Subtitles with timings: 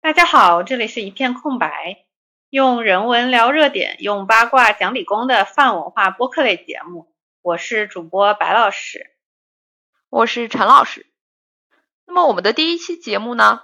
[0.00, 2.06] 大家好，这里是一片空白，
[2.48, 7.12] 用人文聊热点，用八卦讲理工的泛文化播客类节目。
[7.42, 9.10] 我是主播白老师，
[10.08, 11.07] 我是陈老师。
[12.08, 13.60] 那么我们的第一期节目呢，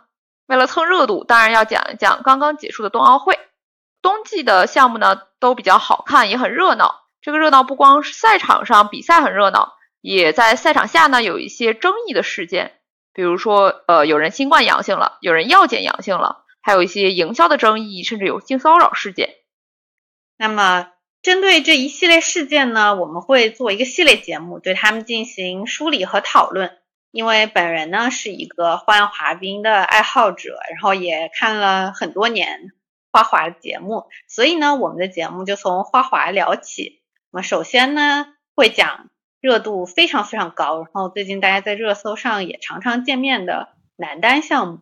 [0.47, 3.39] 为了蹭热度，当然要讲一讲刚刚结束的冬奥会。
[4.03, 7.07] 冬季的项目呢，都比较好看，也很热闹。
[7.23, 12.75] 这个热闹不光是赛场上比赛很热闹，也在赛场下呢有一些争议的事件。
[13.15, 19.31] 比如说，呃，有人新冠阳性了，有人药检阳性了，还有一些营销的争议，甚至有性骚扰事件。
[20.37, 20.91] 那么，
[21.23, 26.77] 针对这一系列事件呢，我们会做一个系列节目，对他们进行梳理和讨论。
[27.15, 32.73] 因为本人呢是一个花样滑冰的爱好者，然后也看了很多年
[33.13, 37.03] 花滑节目，所以呢，我们的节目就从花滑聊起。
[37.31, 38.27] 那么，首先呢，
[38.57, 39.11] 会讲。
[39.41, 44.81] 热度非常非常高，然后最近大家在热搜上也常常见面的男单项目。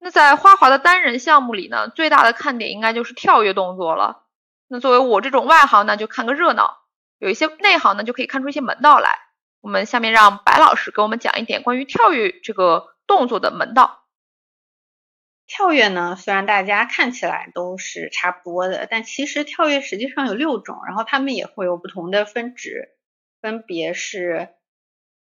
[0.00, 4.24] 那在花滑的单人项目里呢，最大的看点应该就是跳跃动作了。
[4.66, 6.82] 那作为我这种外行呢，就看个热闹；
[7.20, 9.27] 有一些内行呢，就可以看出一些门道来。
[9.60, 14.04] 我们下面让白老师给我们讲一点关于跳跃这个动作的门道。
[15.46, 22.94] 跳跃呢，虽然大家看起来都是差不多的，但其实跳跃实际上有六种，然后它们也会有不同的分值。
[23.40, 24.56] 分别是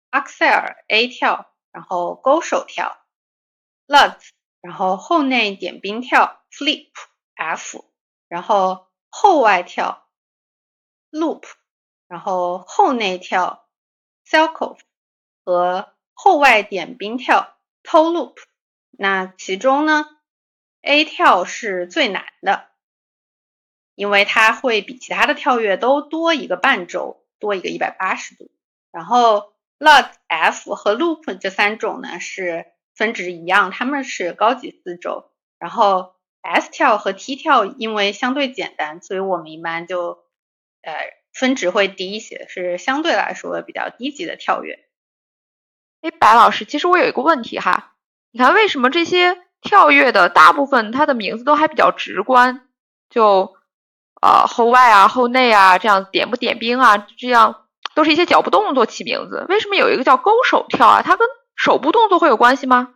[0.09, 2.97] Axel A 跳，然后勾手跳
[3.88, 4.16] l u t
[4.61, 6.88] 然后后内点冰跳 Flip
[7.36, 7.83] F，
[8.30, 10.08] 然后后外跳
[11.11, 11.44] Loop，
[12.08, 13.64] 然后后内跳
[14.26, 14.78] c i r c l e
[15.45, 18.36] 和后外点冰跳 Toe Loop。
[18.92, 20.06] 那其中呢
[20.81, 22.68] ，A 跳是最难的，
[23.96, 27.22] 因为它会比其他的跳跃都多一个半周。
[27.38, 28.50] 多一个一百八十度，
[28.91, 32.66] 然后 lot F 和 Loop 这三种呢是
[32.96, 35.30] 分值一样，它们是高级四周。
[35.59, 40.24] 然后 S 跳和 T 跳因为相对简单，所以我们一般就
[40.81, 40.94] 呃
[41.35, 44.79] 分值会低一些，是相对来说比较低级的跳跃。
[46.01, 47.94] 哎，白老师，其实我有一个问题哈，
[48.31, 52.68] 你看为什么这些跳跃的大部分它的名字都还比较直观，
[53.09, 53.56] 就。
[54.22, 59.46] 呃，后外啊，后内啊，这样点不点兵啊，这样都是一些脚步动作起名字。
[59.50, 61.03] 为什么有一个叫勾手跳啊？
[61.03, 62.96] 它跟手部动作会有关系吗？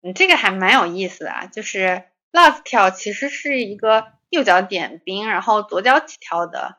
[0.00, 6.76] 你，这个还蛮有意思的，就是 last 跳其实是一个右脚点冰，然后左脚起跳的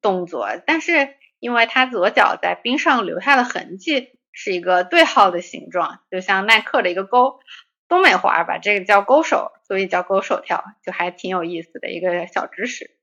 [0.00, 7.40] 动作，但是因为它左脚在冰上留下的痕迹是一个对号的形状，就像耐克的一个勾。
[7.86, 12.96] 东北话把这个叫勾手，所以叫勾手跳，就还挺有意思的一个小知识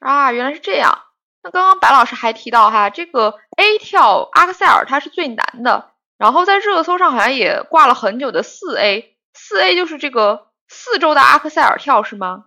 [0.00, 0.32] 啊！
[0.32, 1.02] 原来是这样。
[1.42, 12.46] 那刚刚白老师还提到哈，这个 A 跳阿克塞尔它是最难的，然后在热搜上好像也挂了很久的四 A，四 A 就是这个四周的阿克塞尔跳是吗？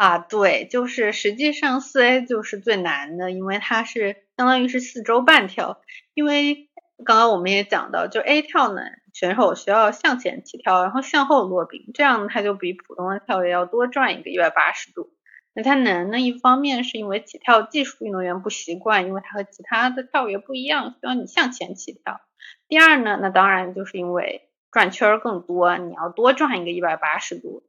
[0.00, 5.82] 啊，对，就是实际上四 A 就是最难的，因为它是相当于是四周半跳，
[6.14, 6.68] 因为。
[7.02, 8.82] 刚刚我们也讲到，就 A 跳呢，
[9.14, 15.10] 选手需要向前起跳，然后向后落冰，这样它就比普通的跳跃要多转一个一百八十度。
[15.54, 22.20] 那它难呢，一方面是因为起跳技术运动员不习惯，因为它和其他的跳跃不一样，需要你向前起跳。
[22.68, 27.62] 第二呢，那当然就是因为转圈更多，你要多转一个一百八十度。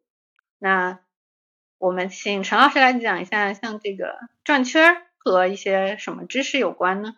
[0.60, 1.00] 那
[1.82, 7.16] 我们请陈老师来讲一下，像这个转圈儿和一些什么知识有关呢？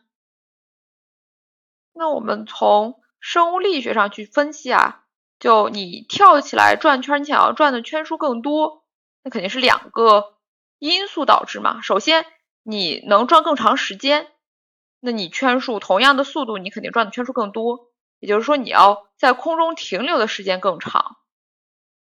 [1.92, 5.04] 那我们从生物力学上去分析啊，
[5.38, 8.86] 就你跳起来转圈，你想要转的圈数更多，
[9.22, 10.38] 那肯定是两个
[10.80, 11.82] 因素导致嘛。
[11.82, 12.26] 首先，
[12.64, 14.32] 你能转更长时间，
[15.02, 17.92] 那你圈数同样的速度，你肯定转的圈数更多。
[18.20, 21.18] 也就是说，你要在空中停留的时间更长，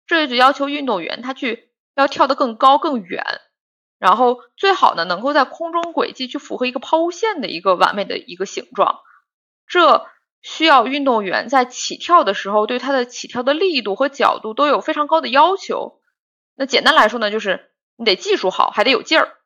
[0.06, 1.67] 这就要求运动员他去
[1.98, 3.24] 要跳得更高更远，
[3.98, 9.00] 然后最好呢能够在空中轨迹去符合一个抛物线的一个完美的一个形状。
[9.66, 10.06] 这
[10.40, 16.00] 需要运动员在起跳的时候，对他的起跳的力度和角度都有非常高的要求。
[16.54, 19.36] 那简单来说呢，就是你得技术好，还得有劲儿。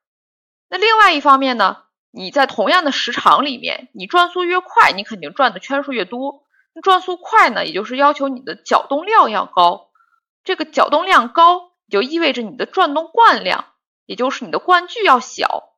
[0.68, 1.78] 那另外一方面呢，
[2.10, 6.44] 你在同样的时长里面，你转速越快，你肯定转的圈数越多。
[6.82, 9.88] 转速快呢，也就是要求你的角动量要高。
[10.44, 13.66] 这个角动量高，就意味着你的转动惯量，
[14.06, 15.74] 也就是你的惯距要小。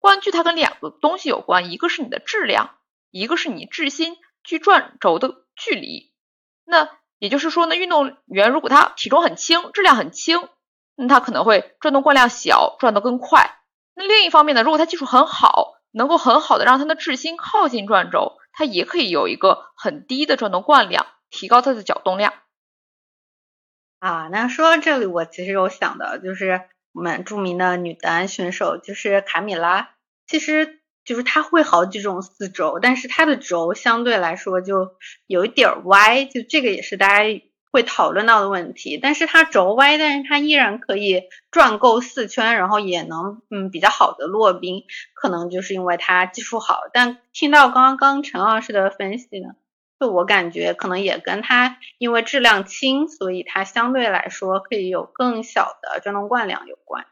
[0.00, 2.70] 惯距它跟两个东西有关，一个是你的质量。
[3.10, 6.12] 一个是你质心距转轴的距离。
[6.64, 10.48] 那也就是说呢，运动员如果他体重很轻，质量很轻，
[10.94, 13.58] 那他可能会转动惯量小，转得更快。
[13.94, 22.32] 那另一方面呢，如果他技术很好，能够很好的让他的质心靠近转轴，他也可以有一个很低的转动惯量，提高它的角动量。
[23.98, 26.62] 啊，那说到这里，我其实有想到，就是
[26.92, 29.90] 我们著名的女单选手，就是卡米拉，
[30.26, 34.92] 其实就是她会好几种四轴，但是她的轴相对来说就
[35.26, 37.42] 有一点歪，就这个也是大家
[37.72, 39.00] 会讨论到的问题。
[39.02, 46.82] 但是她轴歪，但是她依然可以转够四圈，然后也能嗯比较好的落冰，可能就是因为她技术好。
[46.92, 49.54] 但听到刚刚陈老师的分析呢？
[50.00, 57.06] 就我感觉，可能也跟它因为质量轻，所以它相对来说可以有更小的转动惯量有关。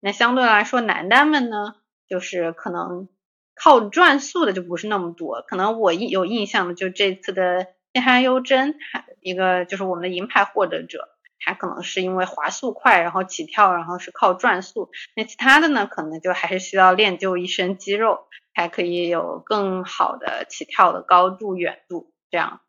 [0.00, 1.74] 那相对来说，男单们呢，
[2.08, 3.08] 就是可能
[3.54, 5.42] 靠转速的就不是那么多。
[5.46, 8.76] 可能我印有印象的，就这次的金汉优真，
[9.20, 11.10] 一个就是我们的银牌获得者，
[11.44, 14.88] 他可能是因为滑速快，然后起跳，然后是靠转速。
[15.14, 22.14] 那其他的呢，可能就还是需要练就一身肌肉，才可以有更好的起跳的高度、远度。
[22.30, 22.60] 这样，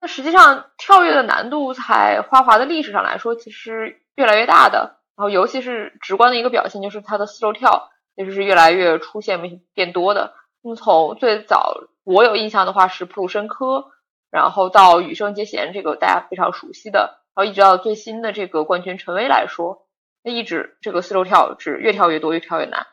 [0.00, 4.96] 那实际上跳跃的难度在花滑的历史上来说，其实越来越大的。
[5.16, 10.34] 然后，尤其是直观的一个表现，就是它的四周跳，其实是越来越出现变多的。
[10.62, 13.90] 那么，从最早我有印象的话是普鲁申科，
[14.30, 19.88] 然后到羽生结弦这个大家非常熟悉的，然后一直到最新的这个冠军陈薇来说，
[20.22, 22.86] 那一直这个四周跳是越跳越多，越跳越难。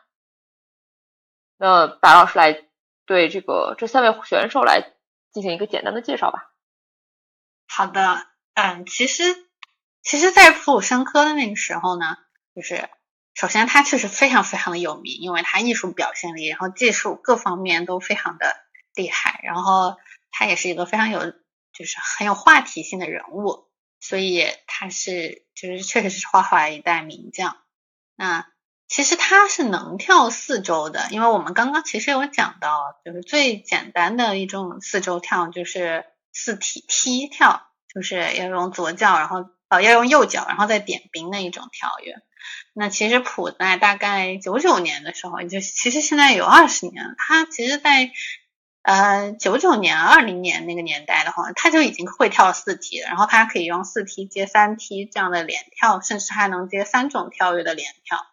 [1.58, 2.64] 那白老师来
[3.06, 4.95] 对这个这三位选手来。
[5.36, 6.50] 进行一个简单的介绍吧。
[7.68, 9.22] 好的，嗯，其实，
[10.02, 12.16] 其实，在普鲁申科的那个时候呢，
[12.54, 12.88] 就是
[13.34, 18.56] 首先他确实非常非常的有名，因为他艺术表现力，然后技术各方面都非常的
[18.94, 19.98] 厉害，然后
[20.30, 21.20] 他也是一个非常有，
[21.74, 23.68] 就是很有话题性的人物，
[24.00, 27.58] 所以他是就是确实是画画一代名将。
[28.14, 28.50] 那
[28.88, 42.14] 其实它是能跳四周的，因为我们刚刚其实有讲到，就是最简单的一种四周跳就是四体踢跳，就是要用左脚，然后呃要用右脚，然后再点冰的一种跳跃。
[42.72, 48.12] 那其实普在大概九九年的时候，就其实现在有二十年了，他其实在
[48.82, 58.24] 呃九九年、二零年那个年代的话，他就已经会跳四踢了，然后他可以用四踢接三踢这样的连跳，甚至还能接三种跳跃的连跳。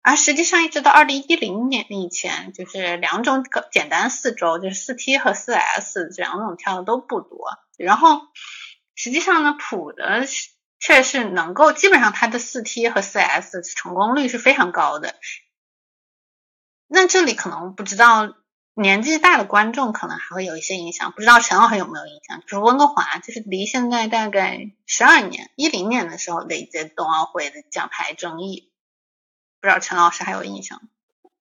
[0.00, 7.58] 而实际上，一直到二零一零年以前，就是两种简单四周，就是四 T 和四 S 这两种跳的都不多。
[7.76, 8.22] 然后，
[8.94, 10.26] 实际上呢，普的
[10.78, 15.14] 却是能够基本上它的四 T 和四 S 成功率是非常高的。
[16.86, 18.34] 那这里可能不知道
[18.74, 22.40] 年纪大的观众可能还会有一些印象，不知道陈老师有没有印象？
[22.40, 28.67] 就是温哥华，就是离现在大概十二年，一零年的时候的一届冬奥会的奖牌争议。
[29.60, 30.80] 不知道陈老师还有印象？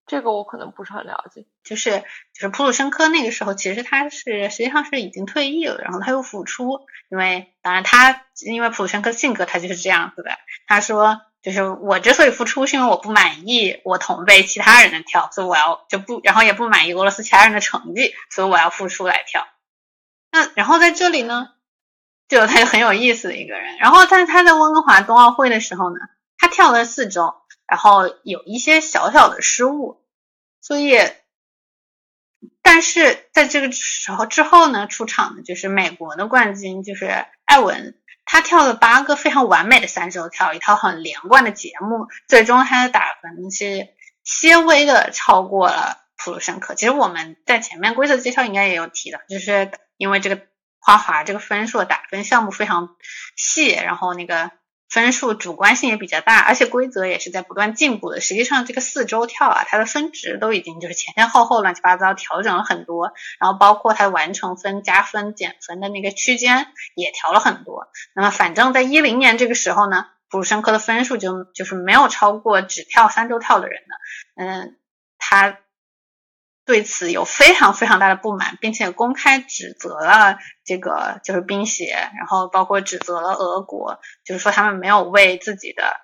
[0.06, 1.46] 这个我可能不是很了解。
[1.66, 2.00] 就是
[2.34, 6.80] 就是普鲁申科那个时候，其实他是实际上是已经退役了，然后他又复出。
[7.10, 10.32] 因为当然他因为普鲁申科性格他就是这样子的。
[10.66, 19.46] 他说就是我之所以复出，是因为我不满意我同辈其他人的跳，所以我要就不然后也不满意俄罗斯其他人的成绩，所以我要复出来跳。
[20.32, 21.50] 那然后在这里呢，
[22.30, 23.78] 就他就很有意思的一个人。
[23.78, 26.00] 然后但是他在温哥华冬奥会的时候呢，
[26.38, 27.36] 他跳了四周。
[27.68, 30.02] 然后有一些小小的失误，
[30.62, 30.98] 所以，
[32.62, 43.90] 但是在这个时候之后呢，出场的就是美国的冠军，就是艾文，他跳了八个非常完美的三周跳，一套很连贯的节目，最终他的打分是
[44.24, 46.74] 些微的超过了普鲁申科。
[46.74, 50.42] 其实我们在前面规则介绍应该也有提到，就是因为这个
[50.80, 52.96] 花滑这个分数打分项目非常
[53.36, 54.52] 细，然后那个。
[54.90, 58.22] 分数主观性也比较大，而且规则也是在不断进步的。
[58.22, 67.88] 实际上，这个四周跳啊，它的分值都已经就是前前后后乱七八糟调整了很多，然后包括它完成分、加分、减分的那个区间也调了很多。
[68.16, 74.78] 那么，反正在一零年这个时候呢，普鲁申科的分数就就是没有超过只跳三周跳的人的，嗯，
[75.18, 75.58] 他。
[76.68, 85.96] 对此有非常非常大的不满，并且公开指责了这个就是冰协，然后包括指责了俄国，就是说他们没有为自己的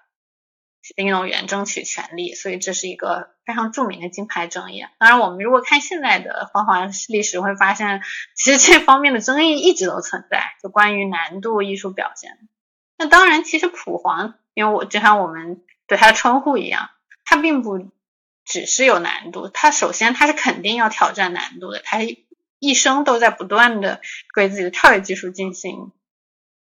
[0.95, 4.85] 运动员争取权利，所以这是一个非常著名的金牌争议。
[4.99, 8.01] 当然，我们如果看现在的花滑历史，会发现
[8.33, 12.37] 其实这方面的争议一直都存在，就关于难度艺术表现。
[12.97, 16.89] 那当然，其实普皇，因为我就像我们对他的称呼一样，
[17.25, 17.91] 他并不。
[18.45, 21.99] 只是有难度，他首先他是肯定要挑战难度的，他
[22.59, 24.01] 一生都在不断的
[24.33, 25.91] 对自己的跳跃技术进行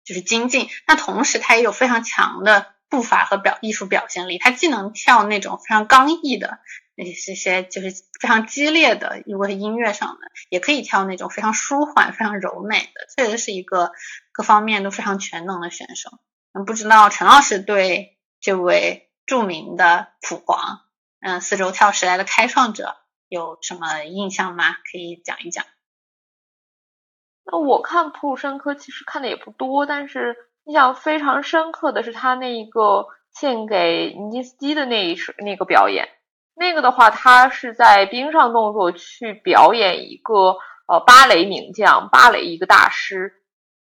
[0.05, 0.69] 就是精进。
[0.87, 6.59] 那同时他也有非常强的步伐和表艺术表现力，他既能跳那种非常刚毅的
[6.95, 7.91] 那些些就是
[8.21, 13.93] 非常激烈的，如果是音乐上的，也可以跳那种非常舒缓、非常柔美的，确实是一个
[14.33, 16.19] 各方面都非常全能的选手。
[16.53, 20.83] 那不知道陈老师对这位著名的普皇？
[21.27, 24.75] 嗯，四周跳时代的开创者有什么印象吗？
[24.93, 25.65] 可以讲一讲。
[27.47, 36.11] 那我看普鲁申科其实看的也不多，但是印象非常深刻的是他那一个献给尼金斯基的那一首那个表演。
[36.55, 43.33] 那个的话，他是在冰上动作去表演一个呃芭蕾名将，芭蕾一个大师。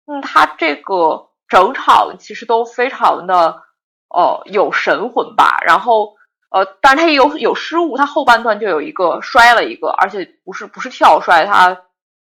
[0.07, 3.65] 嗯，他这个整场其实都非常的
[4.09, 6.15] 呃有神魂吧，然后。
[6.53, 11.79] 呃，但是他也有有失误，他后半段就有一个摔了一个，而且不是不是跳摔，他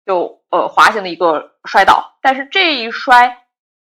[0.06, 2.18] 就呃滑行的一个摔倒。
[2.22, 3.38] 但是这一摔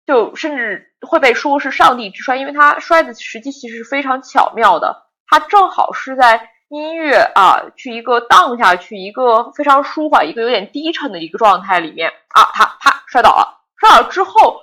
[0.07, 14.61] 就甚至会被说是上帝之摔，因为他摔的实际其实是非常巧妙的，他正好是在音乐啊去一个荡下去，一个非常舒缓，一个有点低沉的一个状态里面啊，他啪摔倒了，摔倒之后。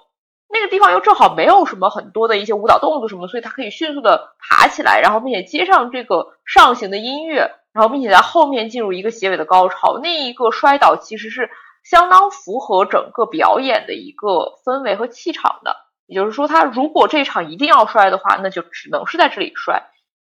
[0.51, 9.99] 那个地方又正好没有什么很多的一些舞蹈动作什么，所以他可以迅速的爬起来，然后并且接上这个上行的音乐，然后并且在后面进入一个结尾的高潮。
[10.03, 11.51] 那一个摔倒其实是
[11.85, 15.77] 相当符合整个表演的一个氛围和气场的。
[16.07, 19.83] 也就是说，他如果这场一定要摔的话，那就只能是在这里摔。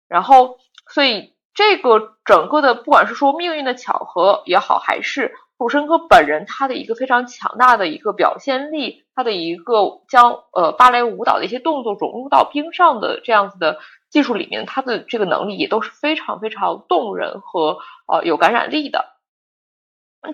[0.07, 5.33] 然后，所以这个整个的不管是说命运的巧合也好，还是。
[5.61, 13.77] 普申科本人他的一个非常强大的一个表现力，他的一个将呃芭蕾舞蹈的一些动作融入到冰上的这样子的
[14.09, 17.77] 技术里面，他的这个能力也都是非常非常动人和
[18.07, 19.05] 呃有感染力的。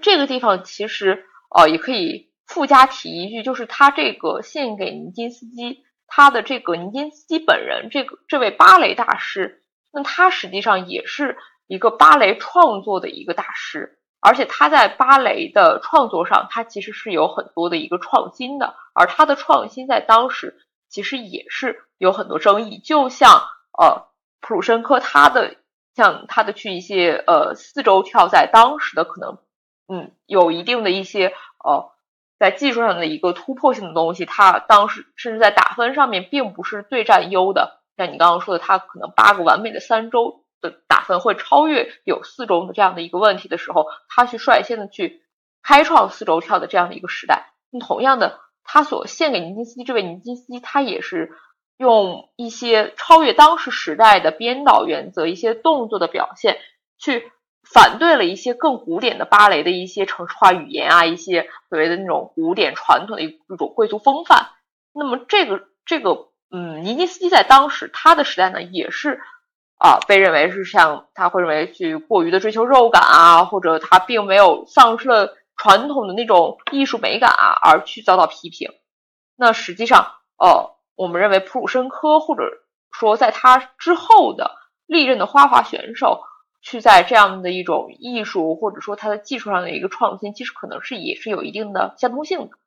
[0.01, 13.95] 这个地方其实呃也可以附加提一句，就是他这个献给尼金斯基，他的这个尼金斯基本人这个这位芭蕾大师，那他实际上也是一个芭蕾创作的一个大师。
[14.19, 20.57] 而且他在芭蕾的创作上，他其实是有很多的一个创新的，而他的创新在当时
[20.89, 22.79] 其实也是有很多争议。
[22.79, 23.43] 就像
[23.77, 24.07] 呃
[24.41, 25.55] 普鲁申科他的
[25.95, 29.37] 像他的去一些呃四周跳，在当时的可能
[29.87, 31.33] 嗯有一定的一些
[31.63, 31.91] 呃
[32.39, 37.81] 在技术上的一个突破性的东西，他当时甚至在打分上面并不是最占优的。
[37.95, 40.43] 像你刚刚说的，他可能八个完美的三周。
[40.61, 45.21] 的打分会超越有四周的这样的一个问题的时候，他去率先的去
[45.61, 47.53] 开创四周跳的这样的一个时代。
[47.69, 51.31] 那同样的，他所献给尼金斯基这位尼金斯基，他也是
[51.77, 56.57] 用一些超越当时时代的编导原则、一些动作的表现，
[56.97, 57.31] 去
[57.63, 64.49] 反对了一些更古典的芭蕾的一些城市化语言啊，一些所谓的那种古典传统的一种贵族风范。
[64.93, 69.21] 那么这个这个，嗯，尼金斯基在当时他的时代呢，也是。
[69.77, 78.71] 啊，被认为是像他会认为去过于的追求肉感啊，或者他并没有丧失了传统的那种艺术美感啊，而去遭到批评。
[79.35, 82.43] 那实际上，呃，我们认为普鲁申科或者
[82.91, 84.55] 说在他之后的
[84.87, 86.23] 历任的花滑选手，
[86.63, 92.57] 去在这样的一种艺术或者说他的技术上的一个创新，其实可能是也是有一定的相通性的。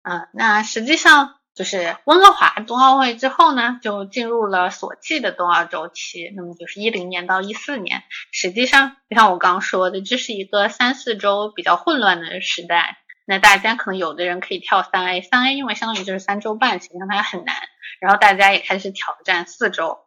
[0.00, 1.37] 啊，那实际上。
[1.58, 6.32] 就是温哥华冬奥会之后呢，就进入了索契的冬奥周期。
[6.36, 12.98] 那么就是一零年到一四年，实际上就像我刚说的，这是一个三四周比较混乱的时代。
[13.26, 17.56] 那大家可能有的人可以跳三 A，三 A 因为相当于就是三周半，实际上它很难。
[17.98, 19.98] 然后大家也开始挑战四周。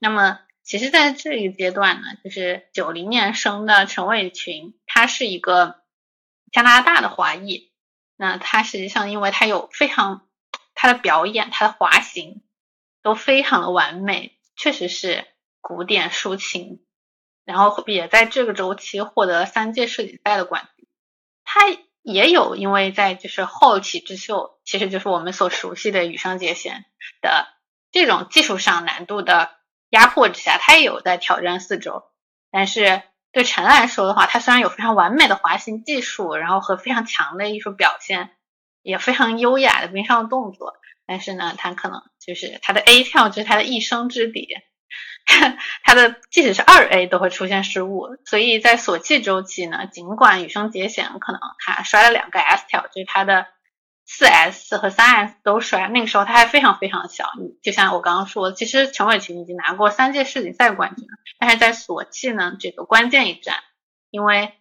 [0.00, 5.76] 那么其实，在这一阶段呢，就是九零年生的陈伟群，他是一个
[6.50, 7.70] 加拿大的华裔。
[8.16, 10.25] 那他实际上因为他有非常
[10.76, 12.44] 他的表演，他的滑行
[13.02, 15.26] 都非常的完美，确实是
[15.60, 16.84] 古典抒情。
[17.44, 20.86] 然后也在这个周期获得三届世锦赛的冠军。
[21.44, 21.60] 他
[22.02, 26.84] 也有因为在就是后起之秀，其实就是我们所熟悉的羽生结弦
[27.22, 27.46] 的
[27.90, 29.52] 这种技术上难度的
[29.90, 32.04] 压迫之下，他也有在挑战四周。
[32.50, 33.02] 但是
[33.32, 38.36] 对陈来说的话，他虽然有非常完美的滑行技术，然后和非常强的艺术表现。
[38.86, 40.74] 也非常优雅的冰上动作，
[41.06, 44.46] 但是呢，他可能就是他的 A 跳就是他的一生之敌，
[45.82, 53.48] 他的即使是二 A 都会出现失误，所以在索契周期呢，尽管羽生结弦可能他摔了两个 S 跳，就是他的
[54.06, 57.28] 四 S 和三 S 都摔，那个时候他还非常非常小。
[57.64, 63.56] 就像我刚刚说，其实陈伟霆已经拿过三届世锦赛冠军了，但是在索契呢这个关键一战，
[64.10, 64.54] 因为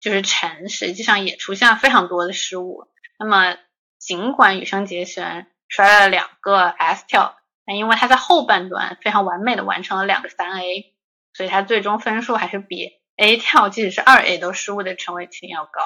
[0.00, 2.88] 就是陈实际上也出现了非常多的失误。
[3.18, 3.56] 那么
[3.98, 10.94] 尽管羽生结弦摔了两个 S 跳，但因为他在后半段非常完美的完成了两个三 A，
[11.32, 15.82] 所以他最终分数还是比 A 跳即使是二 A 都失误的陈伟霆要高。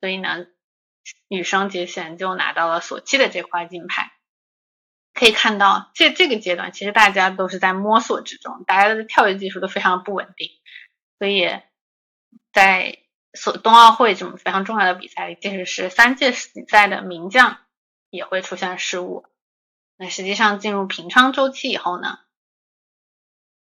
[0.00, 0.46] 所以呢。
[1.28, 4.12] 羽生结弦就拿到了索契的这块金牌，
[5.14, 10.50] 可以看到这这个阶段其实大家都是在摸索之中，大家的跳跃技术都非常不稳定，
[11.18, 11.48] 所以
[12.52, 12.98] 在
[13.32, 17.58] 所冬奥会这么非常重要的比赛里，即使是三届世锦赛的名将
[18.10, 19.24] 也会出现失误。
[19.96, 22.18] 那实际上进入平昌周期以后呢，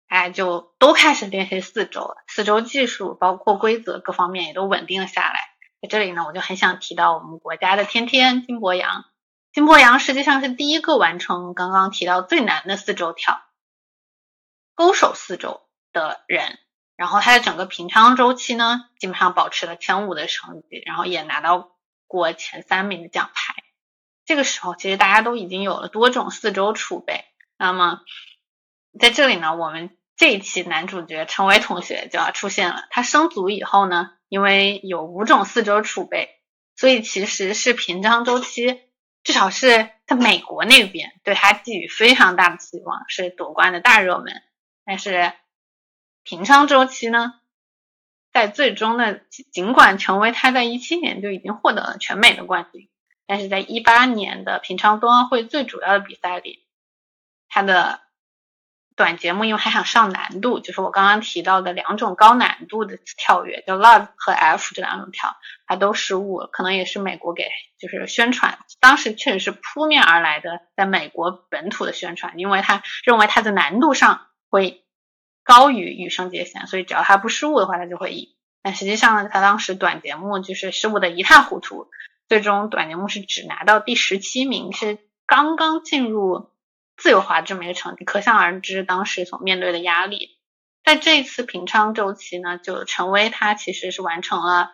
[0.08, 5.40] 哎，就都开始练习四周了，四周技术包括规则各方面也都稳定了下来。
[5.82, 9.06] 在这里呢，我就很想提到我们国家的天天金博洋。
[9.54, 13.42] 金博洋实际上是第一个完成刚刚提到最难的四周跳
[14.74, 15.62] 勾手四周
[15.94, 16.60] 的人。
[16.96, 21.72] 然后他的整个平昌周期呢，基本上保持了前五的成绩，然后也拿到
[22.08, 23.54] 过前三名的奖牌。
[24.26, 27.26] 这个时候，其实大家都已经有了多种四周储备。
[27.58, 28.02] 那么
[29.00, 32.86] 在这里呢，我们这一期男主角陈伟同学就要出现了。
[32.90, 34.12] 他升组以后呢。
[34.28, 36.42] 因为有五种四周储备，
[36.76, 38.82] 所以其实是平昌周期，
[39.24, 44.42] 至少是在美国那边对他寄予非常大的期望，是夺冠的大热门。
[44.84, 45.32] 但是
[46.26, 47.36] 平昌周期呢，
[48.34, 49.22] 在最终的
[49.54, 52.90] 尽管成为他在一七年就已经获得了全美的冠军，
[53.26, 56.66] 但是在一八年的平昌冬奥会最主要的比赛里，
[57.48, 58.02] 他的。
[58.98, 65.36] 短节目因为还想上难度，就是我刚刚提到的两种高难度的跳跃，就 Love 和 F 这两种跳，
[65.68, 66.48] 他都失误了。
[66.48, 74.85] 可能也是美国给就是宣传，当时确实是扑面而来的，在美国本土的宣传，因为他认为他的难度上会
[75.46, 78.36] 高于羽生结弦，所以只要他不失误的话，他就会赢。
[78.62, 81.88] 但实际上呢，他当时短节目就是失误的一塌糊涂，
[82.28, 86.50] 最终短节目是只拿到第十七名，是刚刚进入。
[86.98, 90.40] 自由滑这么一个成绩，可想而知当时所面对的压力。
[90.82, 94.72] 在这次平昌周期呢，就陈威他其实是完成了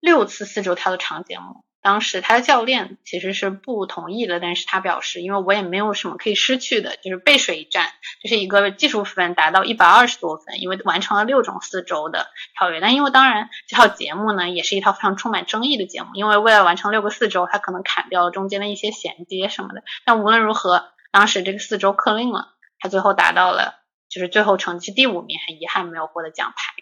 [0.00, 1.63] 六次四周跳的长节目。
[1.84, 7.92] 当时他的教练其实是不同意的，但是他表示，因为我也没有什么可以失去的，就是背水一战，
[8.22, 12.80] 就是一个技术分达到一百二十多分，因为完成了六种四周的跳跃。
[12.80, 19.84] 但因为当然这套节目呢，也是一套非常充满争议的节目，因为为了完成六个四周，他可能砍掉了中间的一些衔接什么的。
[20.04, 20.90] 但无论如何。
[21.14, 26.74] 当时这个四周克令了，他最后达到了，就是最后成绩第五名，很遗憾没有获得奖牌。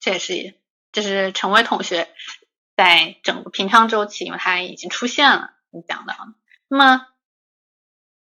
[0.00, 0.54] 这也是，
[0.90, 2.08] 这是陈伟同学
[2.80, 6.14] 在整个平昌周期，因为它已经出现了，你讲的。
[6.66, 7.06] 那么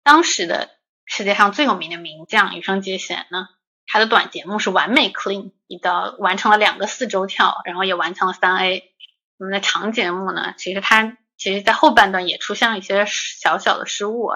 [0.02, 0.68] 当时的
[1.06, 3.48] 世界上最有名的名将羽生结弦呢，
[3.86, 8.92] 他的短节目是完美 clean，一道完成了两个四周跳，然后也完成了三 A。
[9.38, 11.16] 我们的长节目呢，其实他。
[11.38, 14.30] 其实，在后半段也出现了一些小小的失误，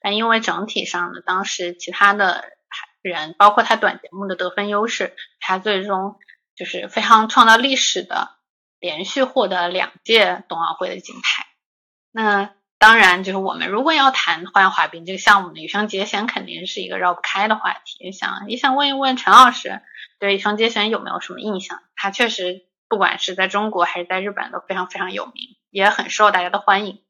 [0.00, 2.44] 但因为整体上呢，当时其他的
[3.00, 6.20] 人，包括他短节目的得分优势，他最终
[6.54, 8.36] 就是非常创造历史的，
[8.82, 11.46] 连续获得两届冬奥会的金牌。
[12.10, 18.12] 那当然，就是我们如果要谈花样滑冰这个项目呢，羽生结弦肯定是一个绕不开的话题。
[18.12, 19.80] 想也想问一问陈老师，
[20.18, 21.82] 对羽生结弦有没有什么印象？
[21.96, 22.66] 他确实。
[22.88, 27.02] 不管是在中国还是在日本都非常非常有名，也很受大家的欢迎。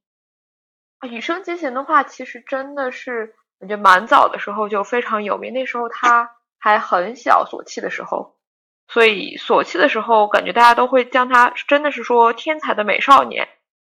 [1.11, 8.37] 羽生结弦的话，其实真的是感觉得蛮早的时候就非常有名，那时候他还很小，所气的时候，
[8.93, 13.49] 所以索契的时候感觉大家都会将他真的是说天才的美少年，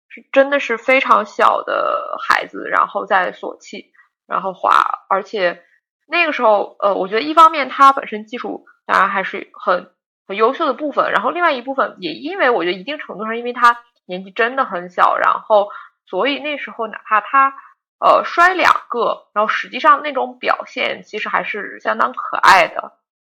[0.08, 3.92] 是真的是非常小的孩子，然后在索契
[4.26, 5.62] 然后滑，而且
[6.06, 9.90] 那个时候呃，我觉得一方面他本身技术当然还是很。
[10.24, 15.68] 很优秀的部分，然后另外一部分也因为我觉得一定程度上，因为他年纪真的很小，然后
[16.06, 17.52] 所以那时候哪怕他
[17.98, 22.92] 呃摔两个，然后实际上那种表现其实还是相当可爱的。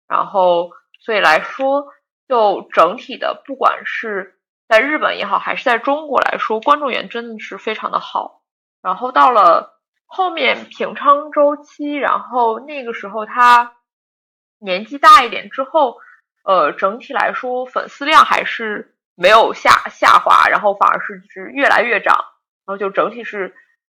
[0.07, 1.87] 然后所以来说，
[2.27, 8.41] 就整体的不管是在日本也好，还是在中国来说，观众缘真的是非常的好。
[8.81, 13.75] 然后到了后面平昌周期，然后那个时候他
[14.59, 15.97] 年纪大一点之后。
[16.43, 22.15] 呃，整体来说，粉丝量还是没有下下滑，然后反而是是越来越涨，
[22.65, 23.53] 然后就整体是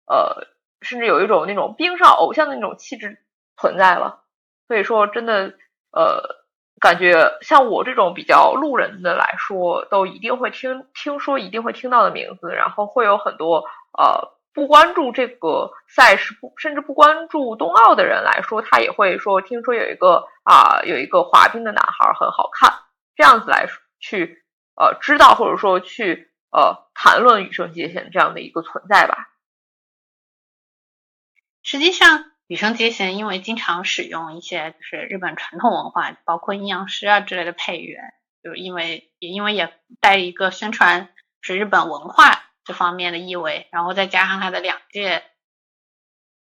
[0.09, 0.49] 呃，
[0.81, 3.23] 甚至有一种那种冰上偶像的那种气质
[3.57, 4.25] 存在了。
[4.67, 5.55] 所以说，真的
[5.93, 6.40] 呃，
[6.81, 22.73] 感觉像我这种比较路人的来说，都一定会听听说，一定会听到的名字，然后会有很多呃不关注这个赛事，不甚至不关注冬奥的人来说，他也会说听说有一个啊有一个滑冰的男孩很好看，
[23.15, 24.43] 这样子来去
[24.75, 29.29] 呃知道或者说去呃谈论羽生结弦这样的一个存在吧。
[31.63, 32.30] 实际上。
[32.51, 38.01] 羽生结弦因为经常使用一些就是日本传统文化，包括阴阳师啊之类的配乐，
[38.43, 45.23] 就因为也因为也带一个宣传是日本文化这方面的意味，然后再加上他的两届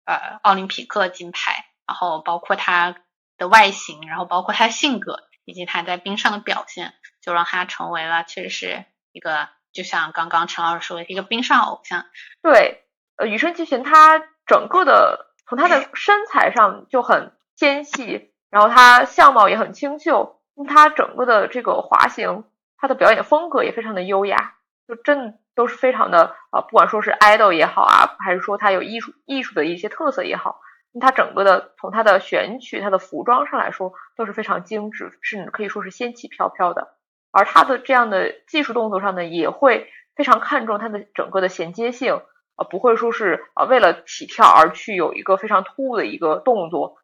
[0.06, 2.96] 呃奥林匹克金牌，然后包括他
[3.38, 12.08] 的外形，然后包括他性格以及他在冰上的表现，就让他成为了确实是一个就像刚刚陈老师说的一个冰上偶像。
[12.42, 12.84] 对，
[13.16, 15.30] 呃，羽生结弦他整个的。
[15.54, 24.56] 从他的身材上就很纤细，然后他相貌也很清秀，他整个的这个滑行，他的表演风格也非常的优雅，
[24.88, 30.60] 就真都是非常的啊，不管说是 idol 也好啊，还是说他有艺术艺术的一些特色也好，
[31.00, 36.96] 他整个的从他的选曲、他的服装上来说都是非常精致，甚至可以说是仙气飘飘的。
[37.30, 42.24] 而他的这样的技术动作上呢，也会非常看重他的整个的衔接性。
[42.56, 46.98] 啊，不会说是啊，为了起跳而去有一个非常突兀的一个动作，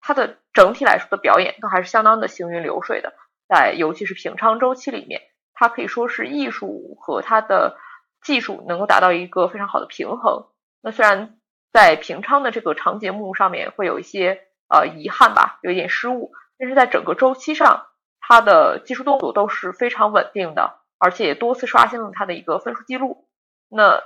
[0.00, 3.12] 它的整体来说的表演都还是相当的行云流水的。
[3.48, 5.20] 在尤其是平昌周期里面，
[5.54, 7.76] 它可以说是艺术和它的
[8.22, 10.46] 技术能够达到一个非常好的平衡。
[10.80, 11.36] 那虽然
[11.72, 17.86] 在平昌的这个长节目上面会有一些呃遗憾吧，有一点失误，但是在整个周期上，
[18.20, 23.26] 它的技术动作都是非常稳定的，而且也多次刷新了它的一个分数记录。
[23.68, 24.00] 那。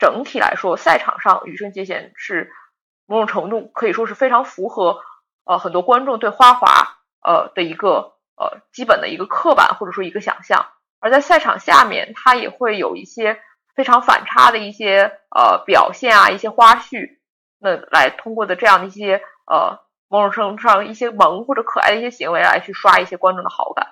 [0.00, 2.50] 整体来说，赛场上羽生结弦是
[3.06, 5.02] 某种程度可以说是非常符合
[5.44, 10.66] 呃很多观众对花滑呃的一个呃基本的一个刻板或者说一个想象。
[10.98, 13.40] 而在赛场下面，他也会有一些
[13.74, 17.18] 非常反差的一些呃表现啊，一些花絮，
[17.58, 23.86] 那来通过的这样的一些呃某种程度上一些萌或者可爱的一些行为来去刷一些观众的好感。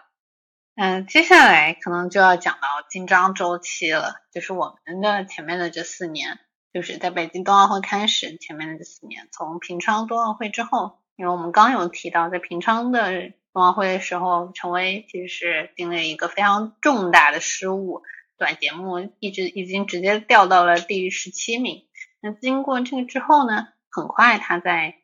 [0.81, 6.39] 嗯，接下来可能就要讲到金章周期了，就是我们的前面的这四年，
[6.73, 18.05] 就是在北京冬奥会开始前面的这四年，从平昌冬奥会之后，因为我们刚有提到，在平昌的冬奥会的时候，陈薇其实是经历一个非常重大的失误，
[18.37, 21.89] 短节目一直已经直接掉到了第十七名。
[22.21, 24.95] 那经过这个之后呢，很快他在。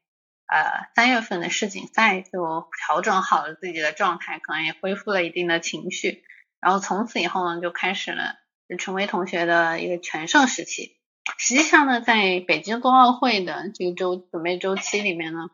[0.54, 6.22] 呃，三月份的世锦赛就调整好了自己的状态，可能也恢复了一定的情绪，
[6.60, 8.36] 然后从此以后呢，就开始了
[8.78, 10.96] 陈薇同学的一个全盛时期。
[11.38, 15.50] 实际上呢，在北京冬奥会的这个周准备周期里面呢，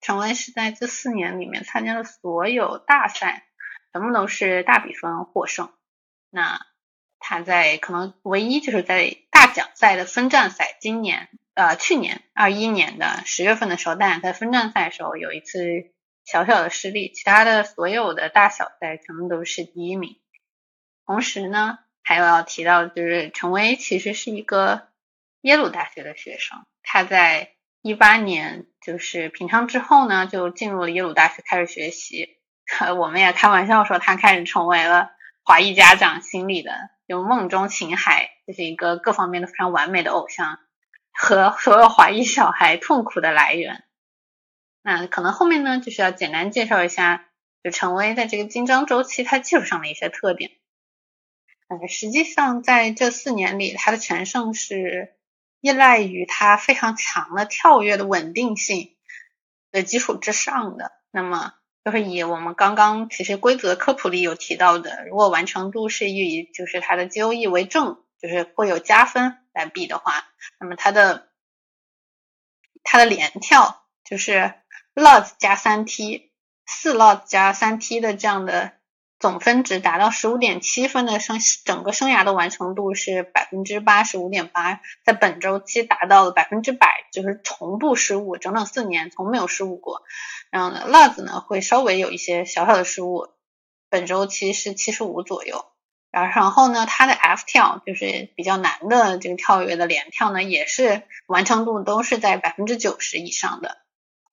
[0.00, 3.44] 陈薇是在这四年里面参加的所有大赛，
[3.92, 5.70] 全部都是大比分获胜。
[6.30, 6.64] 那
[7.18, 11.28] 他在可能唯一就是在大奖赛的分站赛，今年。
[11.56, 15.58] 呃，去年二一年的十月份的时候，大奖赛分站赛的时候有一次
[16.22, 20.18] 小小的失利，其他的所有的大小赛全部都是第一名。
[21.06, 24.88] 同时呢，还有要提到就是陈薇其实是一个
[25.40, 32.36] 耶鲁大学的学生，他在一八年就是平昌之后呢，就进入了耶鲁大学开始学习。
[32.98, 35.08] 我们也开玩笑说，他开始成为了
[35.42, 36.72] 华裔家长心里的
[37.06, 40.58] 有梦中情海，就是一个各方面都非常完美的偶像。
[41.18, 43.84] 和所有华裔小孩痛苦的来源。
[44.82, 47.26] 那可能后面呢，就是要简单介绍一下，
[47.64, 50.52] 就陈薇在这个金章周期它技术上的一些特点。
[51.68, 55.16] 嗯，实际上在这四年里，他的全胜是
[55.60, 58.94] 依赖于他非常强的跳跃的稳定性
[59.72, 60.92] 的基础之上的。
[61.10, 69.36] 那么，就是以我们刚刚其实规则科普里有提到的，如果完成度是以就是它的 GOE 为正，就是会有加分。
[69.56, 70.28] 来比的话，
[70.60, 71.28] 那么它的
[72.84, 74.52] 它的连跳就是
[74.94, 76.30] LOT 加三 T，
[76.66, 78.72] 四 LOT 加三 T 的这样的
[79.18, 90.02] 总分值达到十五点七分的生整个生涯的完成度是百分之八十五点八，在本周期达到了百分之百，就是从不失误，整整四年从没有失误过。
[90.50, 93.28] 然后呢，LOT 呢会稍微有一些小小的失误，
[93.88, 95.64] 本周期是七十五左右。
[96.24, 103.78] 然后呢，它的 F 跳就是比较难的这个跳跃的连跳呢，也是完成度都是在百分之九十以上的。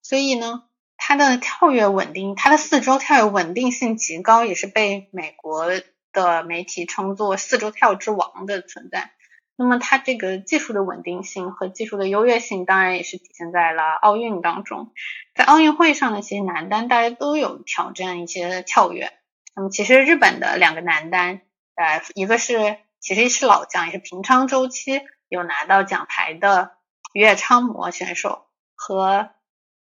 [0.02, 0.64] 所以呢，
[0.98, 5.68] 它的跳跃稳定，它的四周跳跃稳定性极高，也是被美国
[6.12, 9.12] 的媒体称作“四周跳之王”的存在。
[9.56, 14.92] 那么它这个技术的稳定性和技术的优越性，当然也是体现在了奥运当中。
[15.36, 19.12] 在奥运会上呢，其实男单大家都有挑战一些跳跃。
[19.56, 21.42] 那么其实日本的两个男单，
[21.76, 26.78] 呃，一个是其实是老将，也是平昌周期有拿到奖牌的
[27.14, 29.32] 月昌模选手和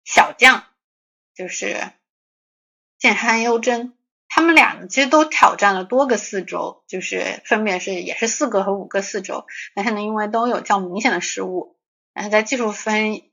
[0.04, 0.63] 小将，
[1.36, 1.91] 就是
[2.97, 3.95] 剑山优真。
[4.32, 11.75] 他们俩呢，其实都挑战了多个四周，就是分别是也是四个和五个四周，但是呢，因为都有较明显的失误，
[12.13, 13.23] 但是在技术分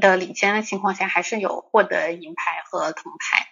[0.00, 3.48] 的领先的情况下，还是有获得银牌和铜牌。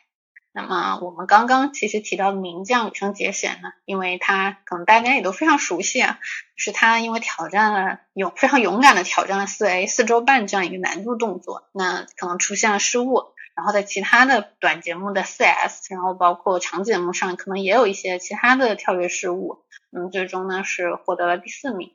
[0.57, 6.21] 那么我们刚刚其实提到的名将羽生结弦呢，因为他可能大家也都非常熟悉啊，
[6.55, 13.25] 是他因为挑战了勇非常勇敢的挑战了四 A 四周半这样一个难度动作，那可能出现了失误。
[13.57, 21.93] 然后在其他的短节目的 4S，然后包括长节目上，可能也有一些其他的跳跃失误，嗯，最终呢是获得了第四名。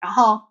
[0.00, 0.42] 然后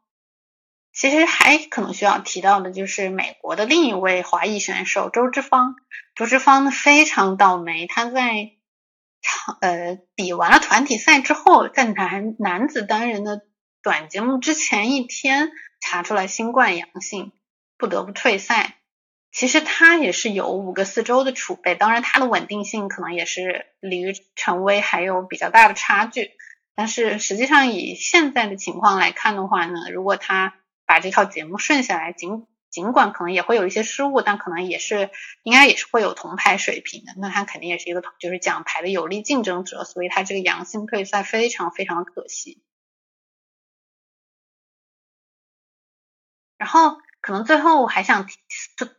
[0.98, 5.76] 其实还可能需要提到的就是美国的另一位华裔选手周之芳，
[6.16, 8.54] 周之芳呢非常倒霉，他在
[9.22, 13.44] 长呃比完了团体赛之后，在男男子单人的
[13.84, 17.32] 短节目之前一天查出来新冠阳性，
[17.78, 18.78] 不得不退赛。
[19.32, 26.32] 其实他也是有五个四周的储备，当然他的稳定性可能也是离陈威还有比较大的差距。
[26.74, 30.56] 但是实际上以现在的情况来看的话呢，如果他
[30.88, 35.12] 把这套节目顺下来，尽尽管可能也会有一些失误，但可能也是
[35.44, 37.14] 应该也是会有铜牌水平的。
[37.18, 42.64] 那他肯定也是一个就是奖牌的有力竞争者，所以他这个阳性退赛非常非常可惜。
[46.58, 46.98] 然后。
[47.20, 48.38] 可能最后我还想提，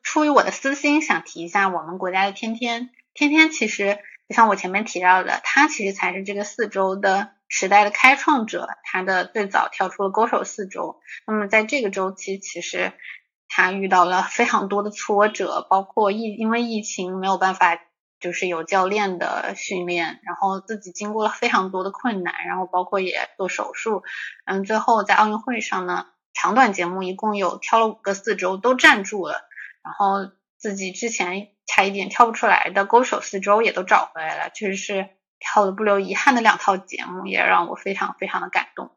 [0.03, 2.91] 出于我的私心，想提一下我们国家的天天。
[3.15, 11.01] 天天其实就像我前面提到的，他其实才是这个四周的时代的开创者，他的最早跳出了勾手四周。
[11.27, 12.93] 那么在这个周期，其实
[13.49, 17.81] 他遇到了非常多的挫折，包括疫因为疫情没有办法
[18.21, 24.03] 就是有教练的训练，然后自己经过了非常多的困难，然后包括也做手术，
[24.45, 26.07] 嗯，最后在奥运会上呢。
[26.35, 29.41] 长短节目一共有跳了五个四周都站住了，
[29.83, 35.09] 然后自己之前差一点跳不出来的勾手四周也都找回来了，确实是
[35.39, 38.91] 跳的不留遗憾的两套节目，也让我非常非常的感动。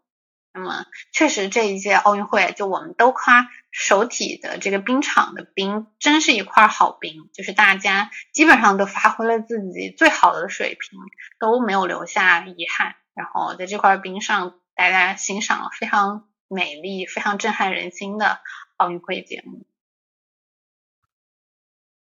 [0.53, 10.99] 那么确实这一届奥运会，就我们都夸首体的这个冰场的冰真是一块好冰，就是大家基本上都发挥了自己最好的水平，
[11.39, 12.95] 都没有留下遗憾。
[13.13, 16.27] 然后在这块冰上，大家欣赏了非常。
[16.53, 18.41] 美丽、非常震撼人心的
[18.75, 19.65] 奥运会节目。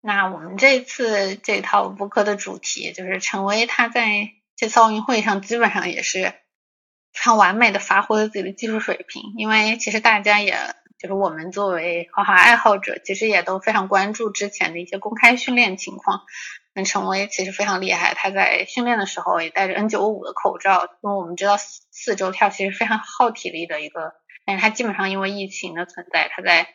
[0.05, 6.25] 那我们这次这套播客的主题就是陈威，他在这次奥运会上基本上也是
[7.13, 9.33] 非常完美的发挥了自己的技术水平。
[9.37, 10.57] 因为其实大家也
[10.99, 16.23] 就是我们作为花滑爱好者，其实也都非常关注之前的一些公开训练情况。
[16.73, 24.15] 那陈威其实非常厉害，他在训练的时候也戴着 N95 的口罩，因为我们知道四四周跳其实非常耗体力的一个。
[24.45, 26.67] 但是他基本上因为疫情的存在，他在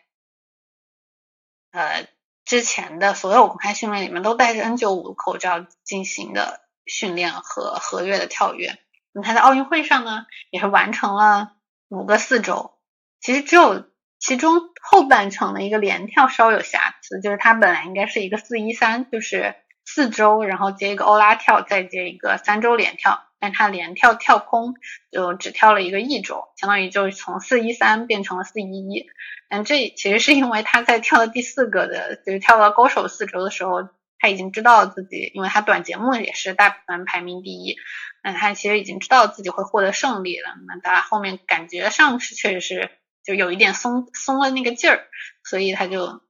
[1.72, 2.06] 呃
[2.48, 8.78] 之前的所有公开训练里面都戴着 N95 口罩进行的训练和合约的跳跃。
[9.12, 11.52] 那他在奥运会上呢，也是完成了
[11.90, 12.78] 五个四周，
[13.20, 13.84] 其实只有
[14.18, 23.27] 其中后半程的一个连跳稍有瑕疵，就是他本来应该是一个四一三，就是四周，然后接一个欧拉跳，再接一个三周连跳。
[23.40, 24.74] 但他连跳跳空，
[25.10, 29.06] 就只跳了一个一周，相当于就从四一三变成了四一一。
[29.48, 37.76] 嗯，这其实是因为他在跳到第四个的，就是跳到勾手四周的时候，他已经知道自己，因为他短节目也是大部分排名第一，
[38.22, 40.50] 那他其实已经知道自己会获得胜利了。
[40.66, 42.90] 那他后面感觉上是确实是
[43.24, 45.06] 就有一点松松了那个劲儿，
[45.44, 46.20] 所以他就。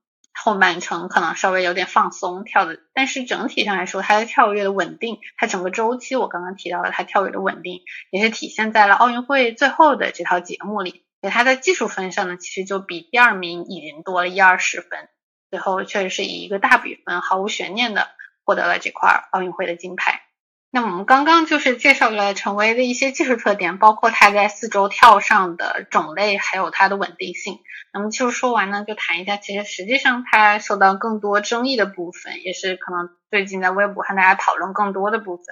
[0.42, 11.05] 后半程可能稍微有点放松跳的，但是整体上来说，它的跳跃的稳定，它整个周期我刚刚提到了，它跳跃的稳定也是体现在了奥运会最后的这套节目里。
[11.20, 15.09] 所以他在技术分上呢，其实就比第二名已经多了一二十分，
[15.51, 18.07] 最后确实是以一个大比分毫无悬念的
[18.44, 20.28] 获得了这块奥运会的金牌。
[20.71, 27.61] 那我们刚刚就是介绍了陈威的一些技术特点，包括他在四周跳上的种类，还有它的稳定性。
[27.91, 35.47] 那么就说完呢，就谈一下，其实实际上他受到更多争议的部分，也是可能最近在微博和大家讨论更多的部分，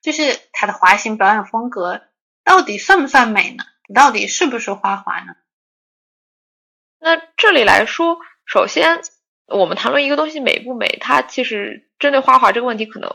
[0.00, 2.02] 就是他的滑行表演风格
[2.44, 3.64] 到底算不算美呢？
[3.92, 5.34] 到底是不是花滑呢？
[7.00, 9.02] 那这里来说，首先
[9.46, 13.10] 我们谈论一个东西美不美，它其实针对花滑这个问题，可能。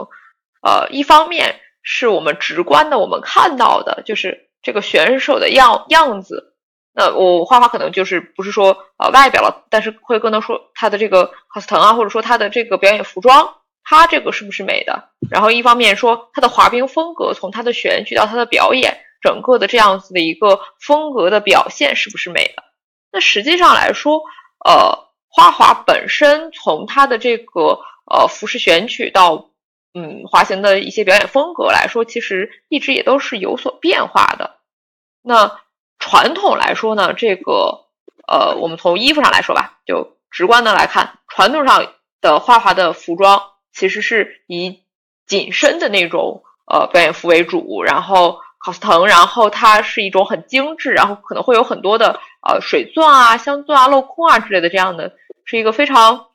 [0.61, 6.55] 呃，一方面是我们直观的，我们看到的就是这个选手的样样子
[6.93, 15.09] 那我花花可能就是不是说呃外表了，但是会更多说他的这个 cos 腾啊，或者说他的这个表演服装，他这个是不是美的？
[15.31, 22.63] 然后一方面说他的滑冰风格，从他的选举到他的表演，整个的这样子的一个风格的表现是不是美的？
[23.11, 24.23] 那实际上来说，
[24.65, 27.79] 呃，花滑本身从他的这个
[28.11, 29.51] 呃服饰选取到
[29.93, 34.58] 嗯滑行的一些表演风格来说，其实一直也都是有所变化的。
[35.21, 35.60] 那
[35.97, 37.86] 传统来说呢，这个
[38.28, 43.41] 呃，我们从衣服上来说吧，就直观的来看，传统上的花滑的服装
[43.73, 44.84] 其实是以
[45.25, 56.28] 紧身的那种呃表演服为主，然后 cos 腾，然后它是一种很精致，然后可能会有很多的呃水钻啊、镶钻啊、镂空啊之类的这样的，是一个非常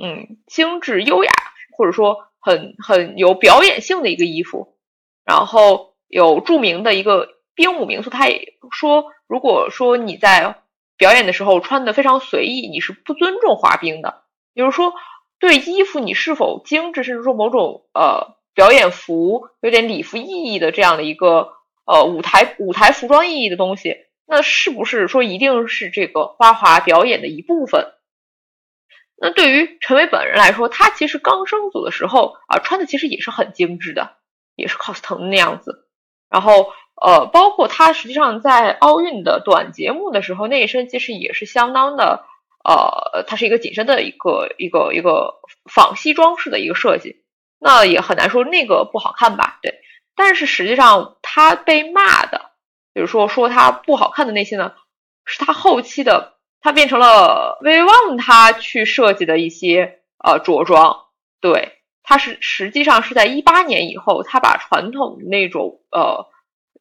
[0.00, 1.32] 嗯精致优雅，
[1.76, 4.76] 或者说很很有表演性的一个衣服，
[5.24, 7.32] 然后有著名的一个。
[7.56, 10.56] 冰舞名宿，他也说，如果说你在
[10.96, 14.24] 表演的时候穿的非常随意，你是不尊重滑冰的。
[14.54, 14.92] 比如说，
[15.38, 21.52] 对衣服你是否精致，甚至说某种呃表演服有点礼服意义的这样的一个
[21.86, 27.93] 呃舞台舞台服装意义的东西，那是不是说一定是这个花滑表演的一部分？
[29.16, 34.16] 那对于陈伟本人来说，他其实刚升组的时候啊，穿的其实也是很精致的，
[34.54, 35.88] 也是 cos 腾那样子，
[36.30, 36.72] 然后。
[36.96, 42.24] 呃，包括他实际上在奥运的短节目的时候，那一身其实也是相当的，
[42.64, 47.24] 呃，它是一个紧身的一个一个一个仿西装式的一个设计，
[47.58, 49.58] 那也很难说那个不好看吧？
[49.60, 49.80] 对，
[50.14, 52.52] 但是实际上他被骂的，
[52.92, 54.72] 比如说说他不好看的那些呢，
[55.24, 56.33] 是他后期的，
[56.64, 61.04] 它变成了威旺他去设计的一些呃着装，
[61.40, 66.26] 对，他是实际上是在一八年以后，他把传统那种呃。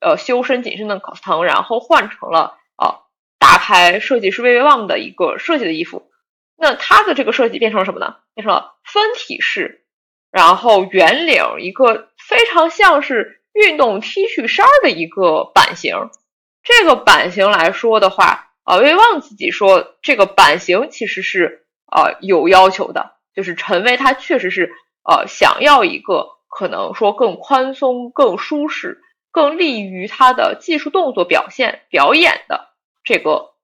[0.05, 3.07] 呃，修身紧身的 cos 腾，然后换成了啊
[3.39, 6.11] 大牌设计师魏魏旺的一个设计的衣服。
[6.57, 8.17] 那它的这个设计变成了什么呢？
[8.33, 9.85] 变成了分体式，
[10.29, 16.09] 然后圆领，一个非常像是运动 T 恤衫的一个版型。
[16.63, 24.73] 这个版型来说的话，啊，魏旺自己说这个版型其实是啊有要求的，就是陈威他确实是
[25.03, 28.99] 呃想要一个可能说更宽松、更舒适。
[29.35, 32.69] 更利于他的技术动作表现表演的
[33.03, 33.55] 这个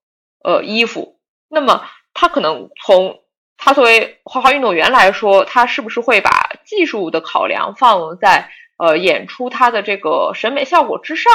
[0.44, 3.22] 呃衣服，那么他可能从
[3.56, 11.32] 他作为花滑运动员来说，他是不是会把技术的考量放在呃演出他的这个审美效果之上？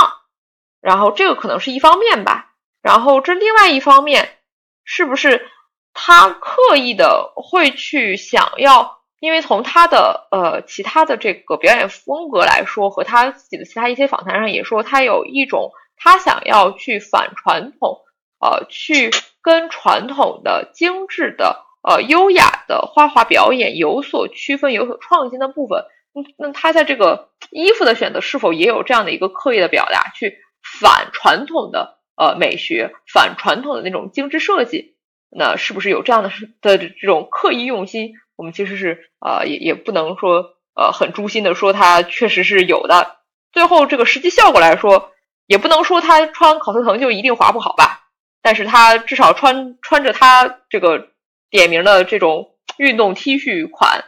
[0.81, 2.54] 然后这个可能是一方面吧。
[2.85, 4.37] 然后这另外一方面，
[4.85, 5.49] 是不是
[5.95, 9.01] 他刻意的会去想要？
[9.21, 18.03] 因为从他的呃其他的这个表演风格来说，和他自己的其他一些访谈上也说，他有一种他想要去反传统，
[18.39, 25.87] 呃，去跟传统的精致的呃优雅的花滑表演有所区分、有所创新的部分。
[26.13, 30.37] 那那他在这个衣服的选择是否也有这样的一个刻意的表达，去
[30.81, 34.97] 反传统的呃美学、反传统的那种精致设计？
[35.31, 38.15] 那是不是有这样的的这种刻意用心？
[38.37, 43.17] 我们其实是啊，也也不能说呃很诛心的说它确实是有的。
[43.53, 45.13] 最后这个实际效果来说，
[45.47, 48.09] 也不能说他穿考特腾就一定滑不好吧。
[48.43, 51.09] 但是他至少穿穿着他这个
[51.51, 54.05] 点名的这种运动 T 恤款，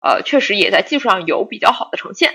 [0.00, 2.34] 呃，确实也在技术上有比较好的呈现。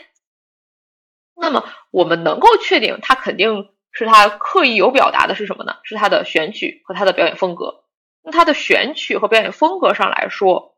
[1.36, 5.78] 那么我们能够确定，他肯定是他刻意有表达的是什么呢？
[5.84, 7.86] 是他的选曲和他的表演风格。
[8.22, 10.72] 那他的选曲和表演风格上来说。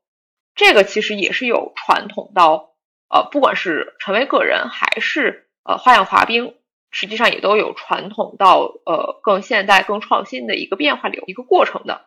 [0.58, 2.70] 这个其实也是有传统到，
[3.10, 6.56] 呃，不管是陈为个人还是呃花样滑冰，
[6.92, 12.06] 实际上也都有传统到呃更现代、更创新的一个变化流一个过程的。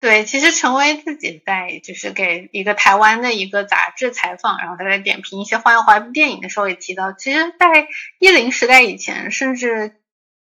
[0.00, 9.96] 对，其实陈威自己在就是给一个台湾的一个杂志采访，然后他在点评一些花样滑冰电影的时候也提到，其实，在一零时代以前，甚至。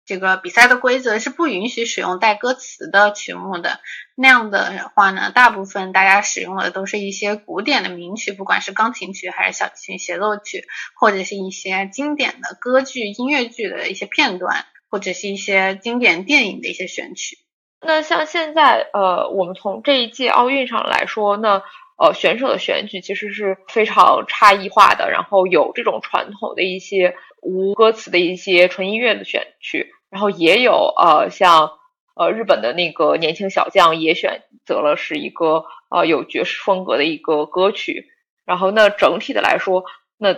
[0.06, 3.80] 这个比赛的规则是不允许使用带歌词的曲目的，
[4.14, 17.38] 那样的话呢，大部分大家使用的都是一些古典的名曲，不管是钢琴曲还是小提琴协奏曲，或者是一些经典的歌剧、音乐剧的一些片段，或者是一些经典电影的一些选曲。
[17.84, 21.62] 那像现在，呃，我们从这一届奥运上来说，那
[21.96, 27.14] 呃，选手的选曲其实是非常差异化的，然后有这种传统的一些。
[27.46, 31.72] 无歌词的一些纯音乐的选曲，然后也有呃像
[32.16, 38.06] 呃日本的那个年轻小将也选择了是一个呃有爵士风格的一个歌曲，
[38.46, 39.84] 然后那整体的来说，
[40.16, 40.34] 那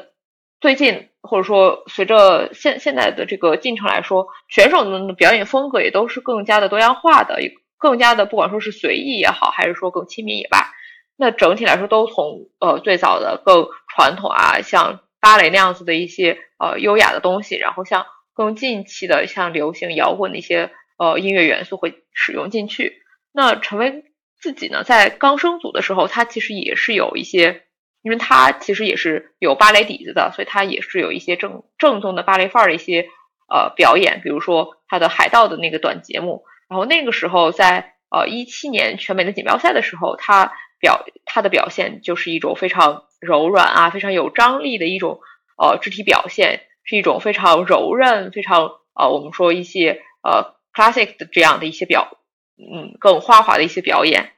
[0.58, 7.38] 最近或者说随着现现在的这个进程来说，选手们的表演风格也都是更加的多样化的，
[7.76, 10.72] 更加的不管说是随意也好，还是说更亲民也罢，
[11.16, 23.02] 那整体来说都从呃最早的更传统啊，像芭蕾那样子的一些呃优雅的东西，然后像更近期的像流行摇滚的一些呃音乐元素会使用进去。
[23.30, 24.04] 那陈威
[24.40, 27.65] 自己呢，在刚升组的时候，他其实也是有一些。
[28.06, 33.08] 因为他其实也是有芭蕾底子的，所以他也是有一些正正宗的芭蕾范儿的一些
[33.52, 36.44] 呃表演，比如说他的海盗的那个短节目。
[36.68, 45.18] 然后那个时候在呃一七年全美的锦标赛的时候，他表他的表现就是一种非常柔软啊，非常有张力的一种
[45.60, 52.18] 呃肢体表现，是一种非常柔韧、非常呃我们说一些呃 classic 的这样的一些表
[52.56, 54.30] 嗯更花滑的一些表演。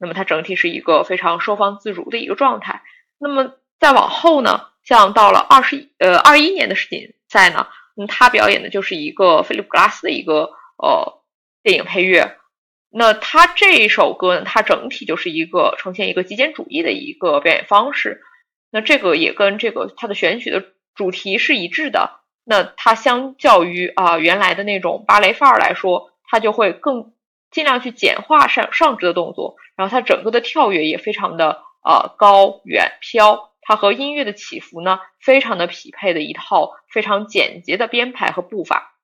[0.00, 2.81] 那么它整体是一个非常收放自如的一个状态。
[3.22, 11.22] 那么再往后呢，像到了二十呃二一年的世锦赛呢，嗯，他表演的就是一个菲利普格拉斯的一个呃
[11.62, 12.36] 电影配乐。
[12.90, 18.22] 那他这一首歌呢，它整体就是一个呈现一个极简主义的一个表演方式。
[18.72, 20.64] 那这个也跟这个它的选曲的
[20.96, 22.18] 主题是一致的。
[22.44, 27.12] 那它相较于啊原来的那种芭蕾范儿来说，它就会更
[27.52, 31.62] 尽量去简化上上肢的动作，然后它整个的跳跃也非常的。
[31.84, 38.94] 呃，高远飘，它和音乐的起伏呢，非常的匹配的一套非常简洁的编排和步伐。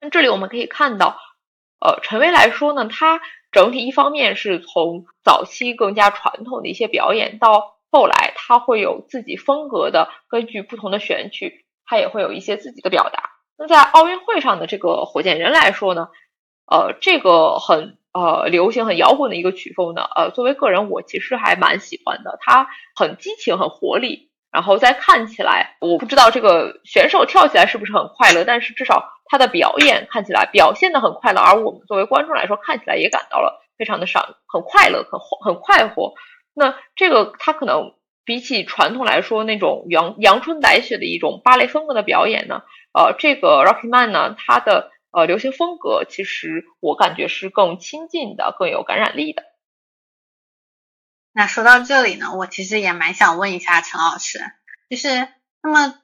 [0.00, 1.18] 那这里我们可以看到，
[1.80, 13.30] 呃，陈威来说呢，他整体一方面是从早期更加传统的一些表演，到后来他会有自己风格的，根据不同的选曲，他也会有一些自己的表达。
[13.56, 16.08] 那在奥运会上的这个火箭人来说呢，
[16.66, 17.96] 呃，这个很。
[18.12, 36.14] 呃，流行很摇滚的一个曲风呢，呃，作为个人我其实还蛮喜欢的，它很激情，很活力，然后再看起来，我不知道这个选手跳起来是不是很快乐，但是至少他的表演看起来表现的很快乐，而我们作为观众来说，看起来也感到了非常的爽，很快乐，很很快活。
[36.52, 37.94] 那这个他可能
[38.24, 44.90] 比起传统来说那种阳阳春白雪的一种芭蕾风格的表演呢，呃，这个 Rocky Man 呢，他的。
[45.12, 49.42] 呃，流行风格其实我感觉是更亲近的，更有感染力的。
[51.32, 54.40] 那说到这里呢，我其实也蛮想问一下陈老师，
[54.88, 55.28] 就是
[55.62, 55.94] 那么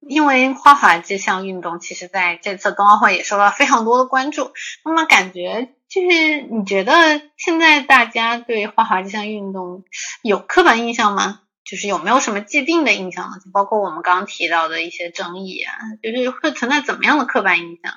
[0.00, 4.52] 因为花滑这项运动，其实在这次冬奥会也受到非常多的关注。
[4.84, 9.84] 那么感觉就是你觉得现在大家对花滑这项运动
[10.22, 11.42] 有刻板印象吗？
[11.62, 13.36] 就是有没有什么既定的印象呢？
[13.44, 17.94] 就包括我们刚刚提到的一些争议啊，就是会存在怎么样的刻板印象？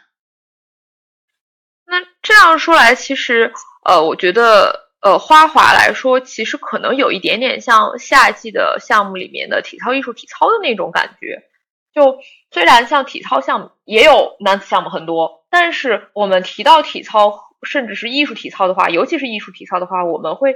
[1.86, 3.54] 那这样说来，其实，
[3.86, 11.44] 呃，我觉得，呃，花滑来说，其实可能有一点点像夏季的项目里面的体操艺术体操的那种感觉。
[11.94, 12.20] 就
[12.50, 20.56] 虽然像体操项目也有男子项目很多，但是我们提到体操，甚至是艺术体操的话，尤其是艺术体操的话，我们会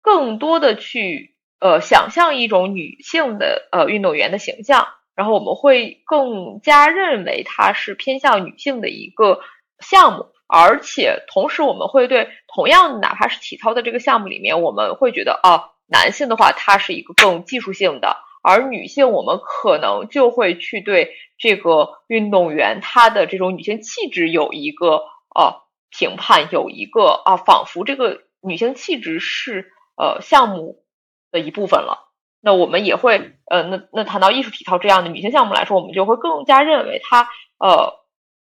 [0.00, 9.40] 更多的去，呃，想象一种女性的，呃，运动员的形象，然后我们会更加认为它是偏向女性的一个
[9.80, 10.31] 项目。
[10.54, 24.96] 而且同时，我们会对同样哪怕是体操的这个项目里面，我们会觉得啊，男性的话，他是一个更技术性的，而女性，我们可能就会去对这个运动员她的这种女性气质有一个
[25.34, 30.84] 呃评判，有一个啊，仿佛这个女性气质是呃项目
[31.30, 32.10] 的一部分了。
[32.42, 37.26] 那我们也会呃，那那谈到艺术体操这样的女性项目来说，我们就会更加认为它
[37.58, 38.01] 呃。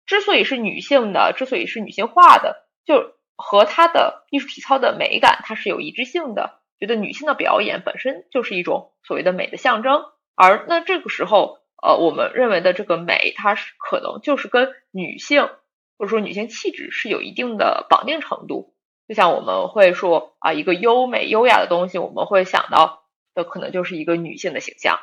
[0.07, 6.61] 之所以是女性的，之所以是女性化的，就和她的艺术体操的美感，它是有一致性的。
[6.78, 15.48] 觉得女性的表演本身就是一种所谓的美的象征，而那这个时候，呃，我们认为的这个美，它是可能就是跟女性
[15.96, 18.74] 或者说女性气质是有一定的绑定程度。
[19.09, 24.98] 就像我们会说啊，一个优美优雅的东西，我们会想到的可能就是一个女性的形象。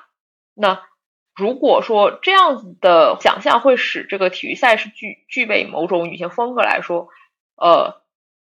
[0.53, 0.83] 那。
[1.34, 7.07] 如果说这样子的想象会使这个体育赛事具具备某种女性风格来说，
[7.55, 8.01] 呃，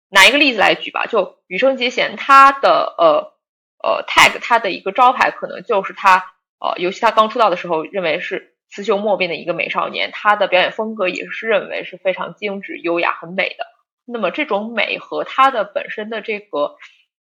[0.09, 3.33] 拿一个例子来举吧，就羽生结弦他的呃
[3.83, 13.65] 呃 tag 他的一个招牌可能就是他呃，尤其他刚出道的时候认为是刺绣莫辨的一个美少年，他的表演风格也是认为是非常精致、优雅、很美的。
[14.05, 16.77] 那么这种美和他的本身的这个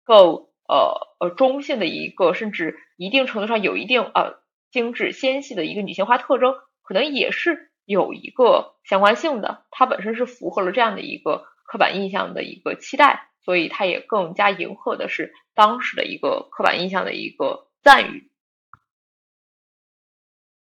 [0.04, 4.43] 够呃呃中性的一个，甚至一定程度上有一定呃。
[4.74, 9.64] 精致纤细的一个女性化特征，可能也是有一个相关性的。
[9.72, 18.32] 它本身是符合了这样的一个刻板印象的一个期待，所以它也更加迎合的是当时的一个刻板印象的一个赞誉。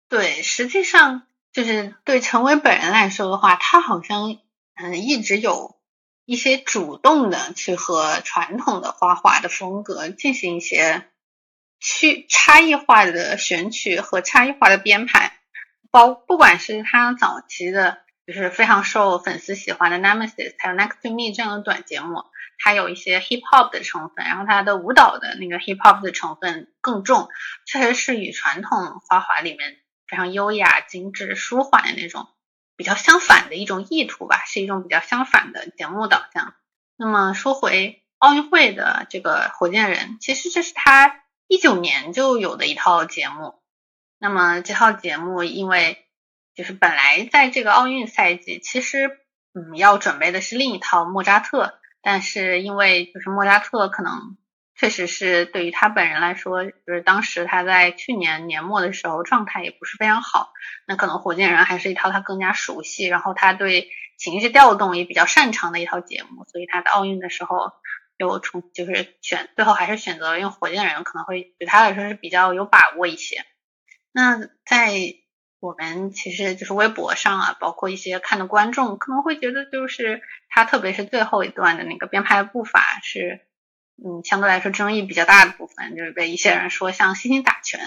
[0.07, 4.37] 对，实际上就是对陈伟本人来说的话，他好像
[4.75, 5.75] 嗯一直有
[6.25, 11.09] 一些主动的去和传统的花画的风格进行一些
[11.79, 15.33] 去差异化的选曲和差异化的编排，
[15.91, 17.99] 包不管是他早期的。
[18.27, 22.25] 就是非常受粉丝喜欢的 Nemesis，还有 Next to Me 这样的短节目，
[22.59, 27.27] 它有一些 hip hop 的成分，然后它的舞蹈的那个 hip hop 的成分更重，
[27.65, 29.77] 确实是与传统花滑里面
[30.07, 32.27] 非常优雅、精致、舒缓的那种
[32.77, 36.53] 比较相反的一种意图吧，是一种比较相反的节目导向。
[36.97, 43.55] 那么说回奥运会的这个火箭人，其实这是他一九年就有的一套节目。
[44.19, 46.05] 那么这套节目因为
[46.53, 49.19] 就是本来在这个奥运赛季，其实
[49.55, 54.37] 嗯要准备的是另一套莫扎特，但是因为就是莫扎特可能
[54.75, 60.53] 确实是对于他本人来说，就是当时他在去年年末的时候状态也不是非常好，
[60.85, 63.89] 那可能火箭人还是一套他更加熟悉，然后他对
[64.19, 67.73] 情绪调动也比较擅长的一套节目，所以他在奥运的时候
[68.19, 73.45] 又从就是选最后还是选择用火箭人，可能会对他来说是比较有把握一些。
[74.11, 74.91] 那在
[75.61, 83.39] 我们其实就是微博上啊，包括一些看的观众可能会觉得，就是他特别是最后一段的那个编排步伐是，
[84.03, 87.79] 嗯，相对来说争议比较大的部分，就是被一些人说像星星打拳。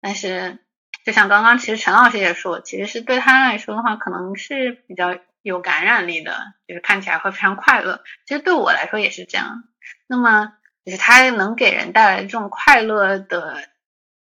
[0.00, 0.60] 但是
[1.04, 8.02] 就像刚刚其实陈老师也说，其实是对他来说的话，可能是比较有感染力的，就是看起来会非常快乐。
[8.26, 9.64] 其实对我来说也是这样。
[10.06, 10.52] 那么
[10.84, 13.68] 就是它能给人带来这种快乐的。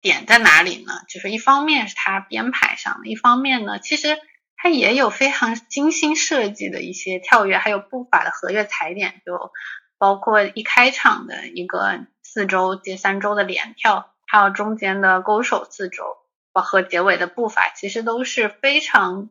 [0.02, 0.94] 点在哪里呢？
[1.10, 4.18] 就是一方面是它编排上的，一方面呢，其实
[4.56, 9.52] 它也有非常精心设计的一些跳跃，还有步伐的和跃踩点，就
[9.98, 16.16] 包括一开场的一个四周接三周的连跳，还有中间的勾手四周，
[16.54, 19.30] 和结尾的步伐，其实都是非常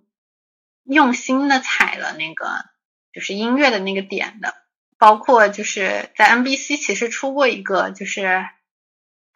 [0.88, 2.46] 用心的踩了那个
[3.12, 4.54] 就是音乐的那个点的，
[4.98, 8.44] 包括就是在 NBC 其实出过一个就是。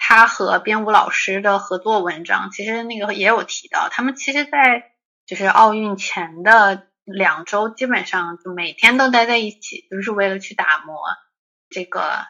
[0.04, 4.90] 他和编舞老师的合作文章，其实那个也有提到，他们其实，在
[5.26, 10.98] 就是奥运前的两周，基本上就每天都待在一起，就是为了去打磨
[11.70, 12.26] 这个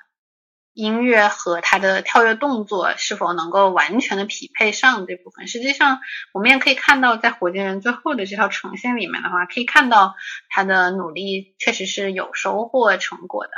[0.74, 5.46] 音乐和他的跳跃动作是否能够完全的匹配上这部分。
[5.46, 6.00] 实际上，
[6.32, 10.14] 我们也可以看到，在火箭人最后的这套呈现里面的话，可以看到
[10.48, 13.52] 他的努力确实是有收获成果的。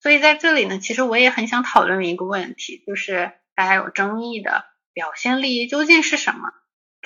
[0.00, 6.48] 所以在这里呢，其实我也很想讨论一个问题，就是大家有争议的表现力究竟是什么？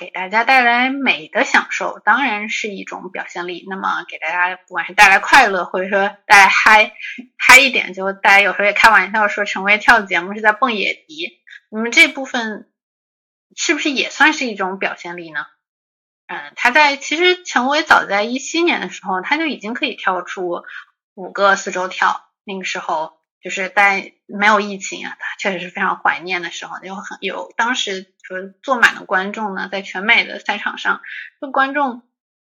[0.03, 3.65] 给大家带来美的享受，当然是一种表现力。
[3.69, 6.91] 那么给大家不管是带来快乐，或者说带来嗨
[7.37, 11.39] 嗨一点，就大家有时候也开玩笑说，陈薇跳节目是在蹦野迪。
[11.69, 12.69] 那么这部分
[13.55, 15.45] 是不是也算是一种表现力呢？
[16.27, 20.63] 嗯，他在其实陈薇早在一七年的时候，他就已经可以跳出
[21.13, 22.25] 五个四周跳。
[22.43, 31.01] 那个时候就是在没有疫情啊，他确实是非常怀念的时候，有很有当时说坐满的观众呢，在全美的赛场上，
[31.39, 32.01] 就观众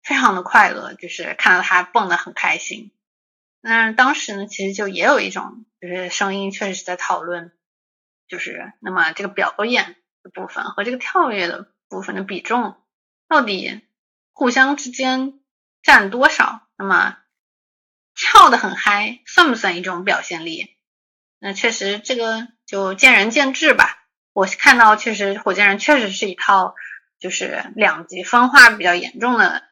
[0.02, 2.92] 非常的快乐，就是看到他蹦的很开心。
[3.60, 7.52] 那当时呢，其实就也有一种就是声音，确实是在讨论，
[8.26, 12.76] 就是那么这个表演的部分和这个跳跃的部分的比重
[13.28, 13.82] 到底
[14.32, 15.40] 互相之间
[15.82, 16.68] 占多少？
[16.76, 17.18] 那么。
[18.16, 20.76] 跳的很嗨，算不算一种表现力？
[21.40, 24.03] 那确实，这个就见仁见智吧。
[24.34, 26.74] 我看到确实，火箭人确实是一套
[27.18, 29.62] 就是两极分化比较严重的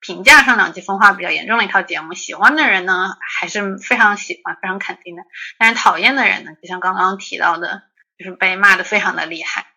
[0.00, 2.12] 评价上两极分化比较严重的一套节目。
[2.12, 5.22] 喜欢的人呢，还是非常喜欢、非常肯定的；
[5.58, 7.84] 但是讨厌的人呢，就像刚刚提到的，
[8.18, 9.68] 就是被骂的非常的厉害。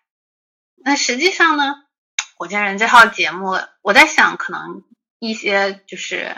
[0.74, 1.76] 那实际上呢，
[2.36, 4.82] 火箭人这套节目，我在想，可能
[5.18, 6.36] 一些就是。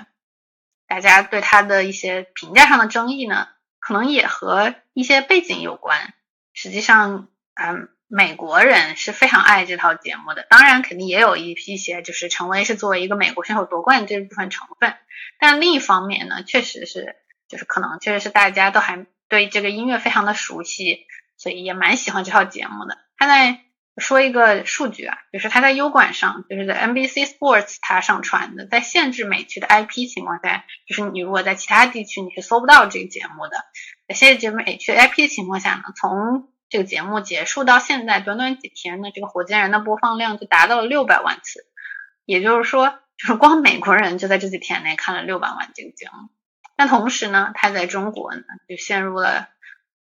[0.88, 3.48] 大家对他的一些评价上的争议呢，
[3.80, 6.14] 可能也和一些背景有关。
[6.52, 7.26] 实际上，
[7.60, 14.94] 嗯，美国人是非常爱这套节目的，当然肯定也有一一些就是成为是作为一个美国选手夺冠这部分成分。
[15.38, 17.16] 但另一方面呢，确实是
[17.48, 22.98] 就是可能确实是大家都还对这个音乐非常的熟悉，所以也蛮喜欢这套节目的。
[23.16, 23.60] 他在。
[23.98, 33.64] 说一个数据啊，就是它在优管上，就是在 NBC Sports 它上传的，在限制美区的 IP 情况下，就是你如果在其他地区你是搜不到这个节目的，
[34.06, 41.66] 在限制美区 IP 的情况下呢，从这个节目结束到现在短短几天呢，这个火箭人的播放量就达到了六百万次，
[42.24, 46.28] 也就是说，就是光美国人就在这几天内看了六百万这个节目。
[46.74, 49.48] 但同时呢，它在中国呢就陷入了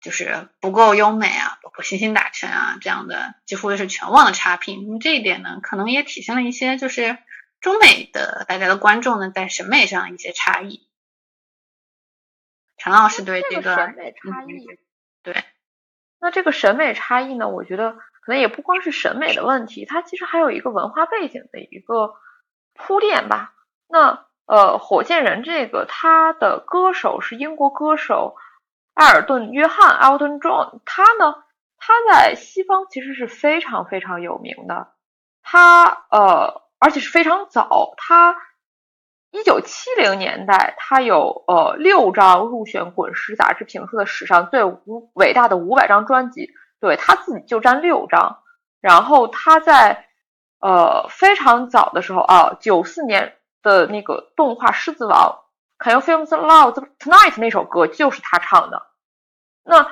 [0.01, 4.85] 就是不够优美啊，包括星星打拳啊这样的几乎就是全网的差评。
[4.87, 7.19] 那么这一点呢，可能也体现了一些就是
[7.61, 10.87] 中美的大家的观众呢在审美上一些差异。
[12.77, 14.79] 陈老师对这个审美差异，
[15.23, 15.45] 对，
[16.25, 22.15] 那这个审美差异呢，我觉得可能也不光是审美的问题，它其实还有一个文化背景的一个
[22.73, 23.53] 铺垫吧。
[23.89, 28.37] 那呃，火箭人这个他的歌手是英国歌手。
[28.95, 31.45] 艾尔顿·约翰 （Elton John），他呢，
[31.77, 34.95] 他在西方其实是非常非常有名的。
[35.43, 37.93] 他呃，而且是非常早。
[37.99, 38.35] 他
[39.35, 48.39] 一九七零年代，他有呃六张入选《滚石》杂志评出的史上最五伟大的五百张专辑，对他自己就占六张。
[48.81, 50.07] 然后他在
[50.61, 55.41] 呃非常早的时候啊，九四年的那个动画《狮子王》。
[55.85, 57.35] Can you feel the love tonight？
[57.41, 58.83] 那首歌就是他唱的。
[59.65, 59.91] 那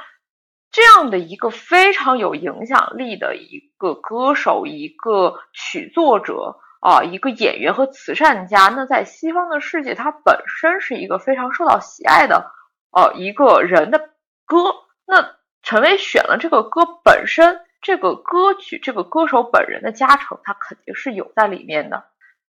[0.71, 12.51] 这样的一个非常有影响力的一个歌手、一个曲作者啊，一个演员和慈善家，那在西方的世界，他本身是一个非常受到喜爱的
[12.91, 13.99] 呃一个人的
[14.45, 14.75] 歌。
[15.07, 22.05] 那陈薇选了这个歌本身，这个歌曲，这个歌手本人的加成，他肯定是有在里面的。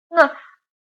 [0.09, 0.31] 那。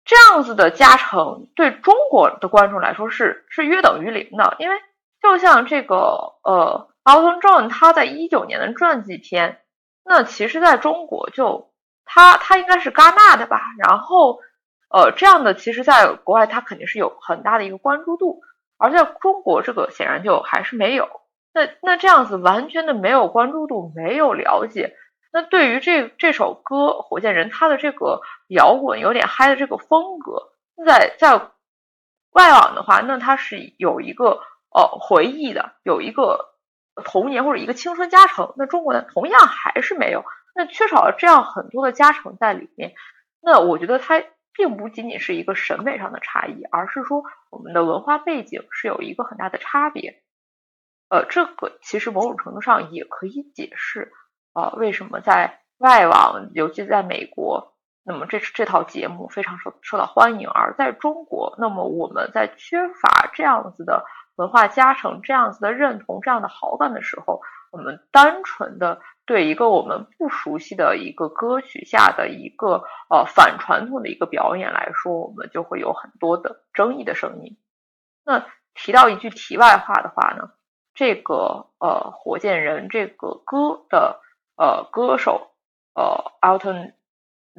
[0.09, 4.77] 这样子的加成对中国的观众来说是是约等于零的，因为
[5.21, 9.59] 就像这个呃，Elton John 他在一九年的传记片，
[10.05, 11.73] 那其实在中国就
[12.07, 14.39] 他他应该是戛纳的吧，然后
[14.89, 18.41] 呃这样的其实在国外他肯定是有很大的一个关注度，
[18.77, 21.07] 而在中国这个显然就还是没有，
[21.53, 24.95] 那那这样子完全的没有关注度，没有了解。
[25.33, 30.53] 那对于这这首歌《火箭人》，他的这个摇滚有点嗨的这个风格，
[30.85, 31.51] 在在
[32.31, 34.39] 外网的话，那他是有一个
[34.73, 36.55] 呃回忆的，有一个
[37.03, 38.53] 童年或者一个青春加成。
[38.57, 40.23] 那中国呢，同样还是没有，
[40.57, 42.93] 那缺少了这样很多的加成在里面。
[43.39, 50.23] 那我觉得它并不仅仅是一个审美上的差异，而是说我们的文化背景是有一个很大的差别。
[51.09, 54.11] 呃，这个其实某种程度上也可以解释。
[54.53, 64.03] 啊，为什么在外网，尤其在美国，那么这这套节目非常受受到欢迎，而在中国，那么我们在缺乏这样子的
[64.35, 77.57] 文化加成、这样子的认同、这样的好感的时候，我们单纯的对一个我们不熟悉的一个歌曲下的一个呃反传统的一个表演来说，我们就会有很多的争议的声音。
[78.25, 80.51] 那提到一句题外话的话呢，
[80.93, 84.21] 这个呃火箭人这个歌的。
[84.59, 85.51] 呃，歌手
[85.93, 86.93] 呃 Alton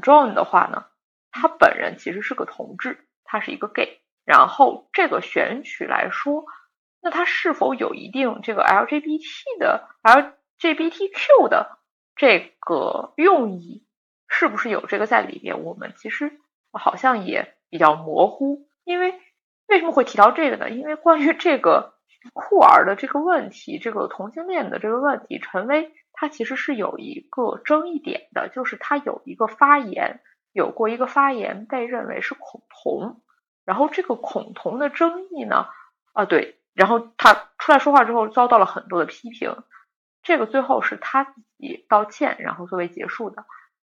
[0.02, 0.86] John 的话呢，
[1.30, 4.00] 他本人其实是个同志，他是一个 gay。
[4.24, 6.44] 然后这个选曲来说，
[7.00, 11.78] 那他是否有一定这个 LGBT 的 LGBTQ 的
[12.16, 13.84] 这个用意，
[14.28, 15.62] 是不是有这个在里边？
[15.64, 16.40] 我们其实
[16.72, 18.68] 好像也比较模糊。
[18.84, 19.14] 因为
[19.66, 20.70] 为什么会提到这个呢？
[20.70, 21.94] 因为关于这个
[22.32, 25.92] 酷儿的这个问题，这个同性恋的这个问题，陈薇。
[26.20, 30.20] 他其实是有一个争议点的，就是他有一个发言，
[30.52, 33.22] 有过一个发言被认为是恐同，
[33.64, 35.68] 然后这个恐同的争议呢，
[36.14, 39.52] 啊对，然后他出来说话之后遭到了很多的批评，
[40.22, 43.44] 这个最后是他自己道歉，然后作为结束的。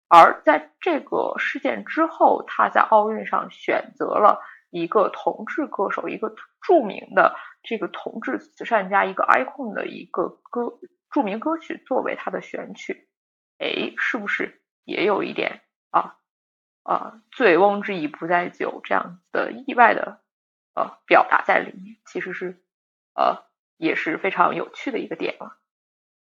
[0.08, 10.80] 而在这个事件之后，他在奥运上选择了一个同志歌手，一个著名的这个同志慈善家，一个 icon 的一个歌。
[11.12, 13.08] 著名歌曲作为他的选曲，
[13.58, 15.60] 哎，是不是也有一点
[15.90, 16.16] 啊
[16.82, 20.20] 啊“醉翁之意不在酒”这样的意外的
[20.74, 21.96] 呃表达在里面？
[22.06, 22.62] 其实是
[23.20, 23.44] 呃
[23.76, 25.58] 也是非常有趣的一个点了。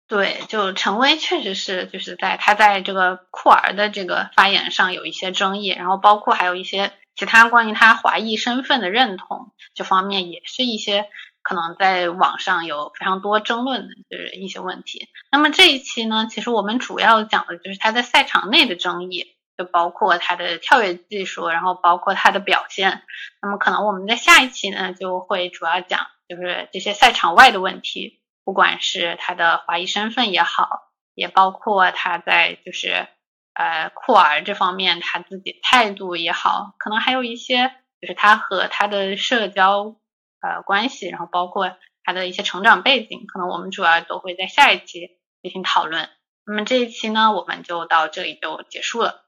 [0.07, 11.09] 对，就陈薇确实是就是在他在这个酷儿的这个发言上有一些争议，然后包括还有一些其他关于他华裔身份的认同这方面也是一些。
[11.49, 15.07] 可能在网上有非常多争论的就是一些问题。
[15.31, 23.05] 那么这一期呢，其实我们主要讲的就是他在赛场内的争议，就包括他的跳跃技术，然后包括他的表现。
[23.41, 33.07] 那么可能我们在下一期呢，就会主要讲就是这些赛场外的问题，不管是他的华裔身份也好，也包括他在就是
[33.55, 39.97] 呃库尔这方面他自己态度也好，可能还有一些就是他和他的社交。
[40.39, 46.09] 呃，关系，然后包括他的一些成长背景，可能我们主要都会在下一期进行讨论。
[46.45, 49.25] 那么这一期呢，我们就到这里就结束了。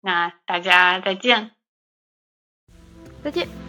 [0.00, 1.52] 那大家再见，
[3.22, 3.67] 再见。